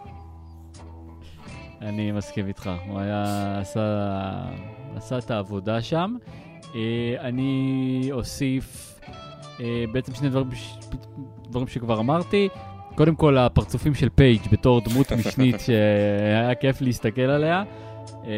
אני 1.83 2.13
מסכים 2.13 2.47
איתך, 2.49 2.71
הוא 2.89 3.01
היה, 3.01 3.25
עשה, 3.61 4.09
עשה 4.97 5.19
את 5.19 5.31
העבודה 5.31 5.83
שם. 5.83 6.15
אה, 6.75 6.81
אני 7.21 8.09
אוסיף 8.13 8.99
אה, 9.61 9.85
בעצם 9.93 10.15
שני 10.15 10.29
דברים, 10.29 10.55
ש- 10.55 10.79
דברים 11.51 11.69
שכבר 11.69 12.01
אמרתי. 12.01 12.49
קודם 12.95 13.15
כל, 13.15 13.39
הפרצופים 13.39 13.95
של 13.95 14.09
פייג' 14.09 14.41
בתור 14.53 14.81
דמות 14.81 15.13
משנית 15.19 15.61
שהיה 15.61 16.55
כיף 16.55 16.81
להסתכל 16.81 17.21
עליה. 17.21 17.63
אה, 18.25 18.31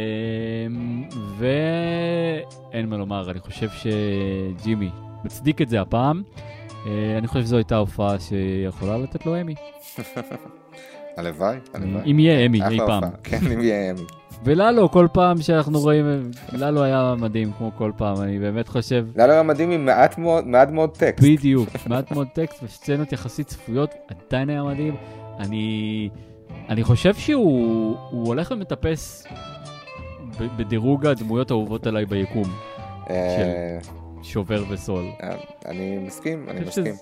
ואין 1.38 2.88
מה 2.88 2.96
לומר, 2.96 3.30
אני 3.30 3.40
חושב 3.40 3.68
שג'ימי 3.68 4.90
מצדיק 5.24 5.62
את 5.62 5.68
זה 5.68 5.80
הפעם. 5.80 6.22
אה, 6.86 7.18
אני 7.18 7.26
חושב 7.26 7.40
שזו 7.40 7.56
הייתה 7.56 7.76
הופעה 7.76 8.20
שיכולה 8.20 8.98
לתת 8.98 9.26
לו 9.26 9.40
אמי. 9.40 9.54
הלוואי, 11.16 11.56
הלוואי. 11.74 12.10
אם 12.10 12.18
יהיה 12.18 12.46
אמי 12.46 12.60
אי 12.70 12.78
פעם. 12.86 13.02
כן, 13.22 13.38
אם 13.52 13.60
יהיה 13.60 13.90
אמי. 13.90 14.02
וללו, 14.44 14.90
כל 14.90 15.06
פעם 15.12 15.42
שאנחנו 15.42 15.80
רואים, 15.80 16.30
ללו 16.52 16.82
היה 16.82 17.14
מדהים 17.18 17.52
כמו 17.58 17.70
כל 17.78 17.92
פעם, 17.96 18.20
אני 18.22 18.38
באמת 18.38 18.68
חושב, 18.68 19.06
ללו 19.16 19.32
היה 19.32 19.42
מדהים 19.42 19.70
עם 19.70 19.84
מעט 19.84 20.18
מאוד- 20.18 20.46
מעט 20.46 20.70
מאוד 20.70 20.90
טקסט. 20.96 21.24
בדיוק, 21.26 21.68
מעט 21.86 22.10
מאוד 22.12 22.26
טקסט 22.34 22.62
וסצנות 22.62 23.12
יחסית 23.12 23.46
צפויות, 23.46 23.94
עדיין 24.28 24.50
היה 24.50 24.62
מדהים. 24.62 24.96
אני, 25.38 26.08
אני 26.68 26.84
חושב 26.84 27.14
שהוא 27.14 27.96
הוא 28.10 28.26
הולך 28.26 28.50
ומטפס 28.50 29.26
בדירוג 30.56 31.06
הדמויות 31.06 31.50
האהובות 31.50 31.86
עליי 31.86 32.06
ביקום, 32.06 32.44
אה, 33.10 33.78
שובר 34.22 34.64
וסול. 34.70 35.04
אה, 35.22 35.34
אני 35.66 35.98
מסכים, 35.98 36.46
אני 36.50 36.60
מסכים. 36.60 36.94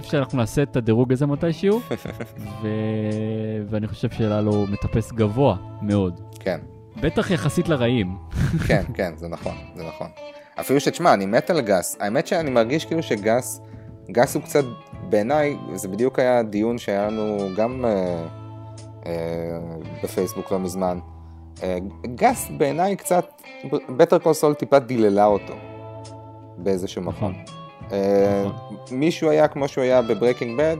חושב 0.00 0.10
שאנחנו 0.10 0.38
נעשה 0.38 0.62
את 0.62 0.76
הדירוג 0.76 1.12
הזה 1.12 1.26
מתישהו, 1.26 1.80
ו... 2.62 2.68
ואני 3.70 3.86
חושב 3.88 4.10
שללו 4.10 4.66
מטפס 4.66 5.12
גבוה 5.12 5.56
מאוד. 5.82 6.20
כן, 6.40 6.60
בטח 7.00 7.30
יחסית 7.30 7.68
לרעים. 7.68 8.16
כן, 8.68 8.82
כן, 8.94 9.12
זה 9.16 9.28
נכון, 9.28 9.54
זה 9.74 9.84
נכון. 9.84 10.08
אפילו 10.60 10.80
שתשמע, 10.80 11.14
אני 11.14 11.26
מת 11.26 11.50
על 11.50 11.60
גס. 11.60 11.96
האמת 12.00 12.26
שאני 12.26 12.50
מרגיש 12.50 12.84
כאילו 12.84 13.02
שגס, 13.02 13.60
גס 14.10 14.34
הוא 14.34 14.42
קצת, 14.42 14.64
בעיניי, 15.08 15.56
זה 15.74 15.88
בדיוק 15.88 16.18
היה 16.18 16.42
דיון 16.42 16.78
שהיה 16.78 17.06
לנו 17.06 17.48
גם 17.56 17.84
אה, 17.84 18.26
אה, 19.06 19.12
בפייסבוק 20.02 20.52
לא 20.52 20.58
מזמן. 20.58 20.98
אה, 21.62 21.78
גס 22.14 22.50
בעיניי 22.58 22.96
קצת, 22.96 23.42
Better 23.96 24.18
Call 24.18 24.32
Saul 24.32 24.54
טיפה 24.54 24.78
דיללה 24.78 25.24
אותו 25.24 25.54
באיזשהו 26.58 27.02
מקום. 27.02 27.30
נכון. 27.30 27.63
אה, 27.94 28.44
נכון. 28.46 28.76
מי 28.90 29.01
שהוא 29.01 29.30
היה 29.30 29.48
כמו 29.48 29.68
שהוא 29.68 29.84
היה 29.84 30.02
ב 30.02 30.08
Breaking 30.08 30.60
Bad, 30.60 30.76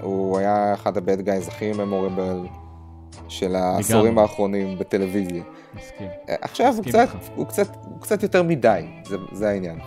הוא 0.00 0.38
היה 0.38 0.74
אחד 0.74 0.96
ה 0.96 1.02
bad 1.02 1.20
guys 1.20 1.48
הכי 1.48 1.72
memorable 1.72 2.46
של 3.28 3.56
העשורים 3.56 4.18
האחרונים 4.18 4.78
בטלוויזיה. 4.78 5.42
מסכים. 5.74 6.08
אה, 6.28 6.34
עכשיו 6.40 6.74
הוא 6.76 6.84
קצת. 6.84 7.08
הוא 7.34 7.46
קצת, 7.46 7.76
הוא 7.84 8.00
קצת 8.00 8.22
יותר 8.22 8.42
מדי, 8.42 8.82
זה, 9.04 9.16
זה 9.32 9.48
העניין. 9.48 9.78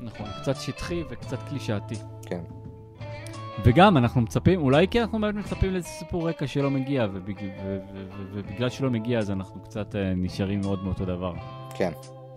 נכון, 0.00 0.26
קצת 0.42 0.56
שטחי 0.56 1.02
וקצת 1.10 1.38
קלישאתי. 1.48 1.94
כן, 2.26 2.40
וגם 3.64 3.96
אנחנו 3.96 4.20
מצפים, 4.20 4.60
אולי 4.60 4.88
כי 4.88 5.00
אנחנו 5.00 5.20
באמת 5.20 5.34
מצפים 5.34 5.72
לאיזה 5.72 5.88
סיפור 5.88 6.28
רקע 6.28 6.46
שלא 6.46 6.70
מגיע, 6.70 7.06
ובגלל, 7.12 7.48
ובגלל 8.32 8.68
שלא 8.68 8.90
מגיע 8.90 9.18
אז 9.18 9.30
אנחנו 9.30 9.60
קצת 9.62 9.96
אה, 9.96 10.12
נשארים 10.16 10.60
מאוד 10.60 10.84
מאותו 10.84 11.04
דבר. 11.04 11.34
כן, 11.74 11.92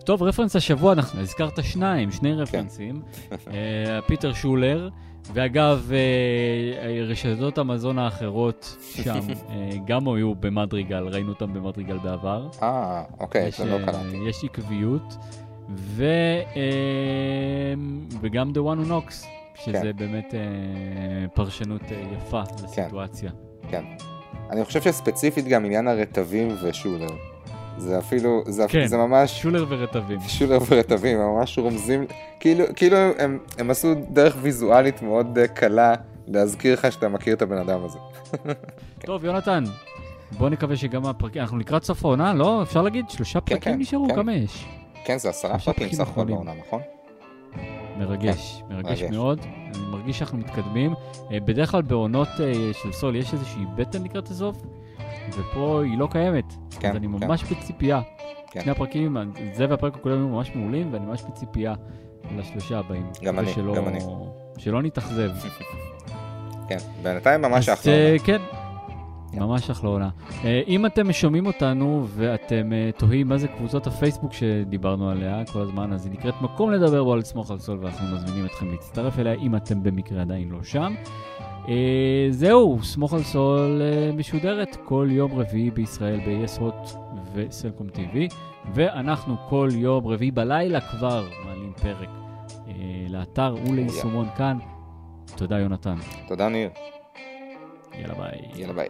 טוב, 0.06 0.22
רפרנס 0.22 0.56
השבוע, 0.56 0.92
אנחנו 0.92 1.20
הזכרת 1.20 1.64
שניים, 1.64 2.10
שני 2.10 2.32
רפרנסים. 2.32 3.02
אה, 3.32 4.00
פיטר 4.06 4.32
שולר, 4.32 4.88
ואגב, 5.32 5.90
אה, 5.92 7.02
רשתות 7.02 7.58
המזון 7.58 7.98
האחרות 7.98 8.76
שם 8.80 9.12
אה, 9.50 9.70
גם 9.86 10.08
היו 10.08 10.34
במדריגל, 10.34 11.08
ראינו 11.08 11.28
אותם 11.28 11.54
במדריגל 11.54 11.98
בעבר. 11.98 12.48
אה, 12.62 13.02
אוקיי, 13.20 13.50
זה 13.50 13.64
לא 13.64 13.78
קלטתי. 13.86 14.16
יש 14.28 14.44
עקביות, 14.44 15.16
ו, 15.76 16.04
וגם 18.20 18.50
The 18.50 18.58
One 18.58 18.86
Who 18.86 18.90
Knocks, 18.90 19.26
שזה 19.64 19.80
כן. 19.82 19.96
באמת 19.96 20.34
פרשנות 21.34 21.82
יפה 22.16 22.42
לסיטואציה. 22.64 23.30
כן. 23.70 23.84
אני 24.50 24.64
חושב 24.64 24.82
שספציפית 24.82 25.44
גם 25.48 25.64
עניין 25.64 25.88
הרטבים 25.88 26.48
ושולר. 26.62 27.35
זה 27.78 27.98
אפילו, 27.98 28.42
זה, 28.46 28.66
כן. 28.68 28.86
זה 28.86 28.96
ממש, 28.96 29.42
שולר 29.42 29.64
ורטבים. 29.68 30.20
שולר 30.20 30.58
ורטבים, 30.68 31.20
הם 31.20 31.36
ממש 31.36 31.58
רומזים, 31.58 32.06
כאילו, 32.40 32.64
כאילו 32.76 32.96
הם, 32.96 33.38
הם 33.58 33.70
עשו 33.70 33.94
דרך 34.10 34.36
ויזואלית 34.40 35.02
מאוד 35.02 35.38
אה, 35.38 35.48
קלה 35.48 35.94
להזכיר 36.28 36.74
לך 36.74 36.92
שאתה 36.92 37.08
מכיר 37.08 37.34
את 37.34 37.42
הבן 37.42 37.58
אדם 37.58 37.84
הזה. 37.84 37.98
טוב, 39.06 39.24
יונתן, 39.24 39.64
בוא 40.38 40.48
נקווה 40.48 40.76
שגם 40.76 41.06
הפרקים, 41.06 41.42
אנחנו 41.42 41.58
לקראת 41.58 41.84
סוף 41.84 42.04
העונה, 42.04 42.34
לא? 42.34 42.62
אפשר 42.62 42.82
להגיד 42.82 43.10
שלושה 43.10 43.40
כן, 43.40 43.54
פרקים 43.54 43.72
כן, 43.72 43.78
נשארו? 43.78 44.08
כן. 44.08 44.14
כמה 44.14 44.34
יש? 44.34 44.66
כן, 45.04 45.18
זה 45.18 45.28
עשרה 45.28 45.58
פרקים 45.58 45.92
סך 45.92 46.08
הכל. 46.08 46.24
בעונה, 46.24 46.52
נכון? 46.66 46.80
מרגש, 47.98 48.62
מרגש 48.70 49.02
מרגש. 49.02 49.02
מאוד. 49.02 49.40
אני 49.74 49.86
מרגיש 49.90 50.18
שאנחנו 50.18 50.38
מתקדמים. 50.38 50.94
אה, 51.32 51.40
בדרך 51.40 51.70
כלל 51.70 51.82
בעונות 51.82 52.28
אה, 52.40 52.52
של 52.82 52.92
סול 52.92 53.16
יש 53.16 53.32
איזושהי 53.32 53.64
בטן 53.76 54.02
לקראת 54.02 54.28
הסוף, 54.28 54.56
ופה 55.32 55.82
היא 55.84 55.98
לא 55.98 56.08
קיימת. 56.10 56.54
כן, 56.80 56.90
אז 56.90 56.96
אני 56.96 57.06
כן. 57.20 57.26
ממש 57.26 57.44
בציפייה. 57.44 58.00
כן. 58.50 58.60
שני 58.60 58.70
הפרקים, 58.72 59.16
זה 59.52 59.66
והפרק 59.70 59.94
הקודם 59.94 60.16
היו 60.18 60.28
ממש 60.28 60.50
מעולים, 60.54 60.88
ואני 60.92 61.06
ממש 61.06 61.22
בציפייה 61.30 61.74
לשלושה 62.36 62.78
הבאים. 62.78 63.06
גם 63.24 63.38
אני, 63.38 63.50
ושלא- 63.52 63.76
גם 63.76 63.88
אני. 63.88 63.98
שלא 64.58 64.82
נתאכזב. 64.82 65.30
כן, 66.68 66.76
בינתיים 67.02 67.42
ממש 67.42 67.68
אחלה. 67.68 67.92
אה. 67.92 68.16
כן. 68.24 68.38
כן. 69.32 69.38
ממש 69.42 69.70
אחלה 69.70 69.90
עונה. 69.90 70.08
אה, 70.44 70.60
אם 70.68 70.86
אתם 70.86 71.12
שומעים 71.12 71.46
אותנו 71.46 72.06
ואתם 72.08 72.72
אה, 72.72 72.90
תוהים 72.96 73.28
מה 73.28 73.38
זה 73.38 73.48
קבוצות 73.48 73.86
הפייסבוק 73.86 74.32
שדיברנו 74.32 75.10
עליה 75.10 75.42
כל 75.52 75.60
הזמן, 75.60 75.92
אז 75.92 76.06
היא 76.06 76.12
נקראת 76.12 76.34
מקום 76.42 76.70
לדבר 76.72 77.04
בו 77.04 77.12
על 77.12 77.22
סמוך 77.22 77.50
על 77.50 77.58
סול, 77.58 77.78
ואנחנו 77.82 78.16
מזמינים 78.16 78.46
אתכם 78.46 78.70
להצטרף 78.70 79.18
אליה 79.18 79.32
אם 79.32 79.56
אתם 79.56 79.82
במקרה 79.82 80.20
עדיין 80.20 80.48
לא 80.48 80.62
שם. 80.62 80.94
אה, 81.68 82.26
זהו, 82.30 82.78
סמוך 82.82 83.14
על 83.14 83.22
סול 83.22 83.82
אה, 83.82 84.12
משודרת 84.12 84.76
כל 84.84 85.08
יום 85.10 85.40
רביעי 85.40 85.70
בישראל 85.70 86.20
ב-yes 86.20 86.60
hot 86.60 86.96
וסלקום 87.34 87.86
TV, 87.88 88.34
ואנחנו 88.74 89.36
כל 89.48 89.68
יום 89.72 90.06
רביעי 90.06 90.30
בלילה 90.30 90.80
כבר 90.80 91.28
מעלים 91.44 91.72
פרק 91.82 92.08
אה, 92.68 92.72
לאתר 93.08 93.54
וליישומון 93.68 94.28
כאן. 94.36 94.58
תודה 95.36 95.58
יונתן. 95.58 95.96
תודה 96.28 96.48
ניר, 96.48 96.70
יאללה 97.98 98.14
ביי. 98.14 98.40
יאללה 98.54 98.72
ביי. 98.72 98.88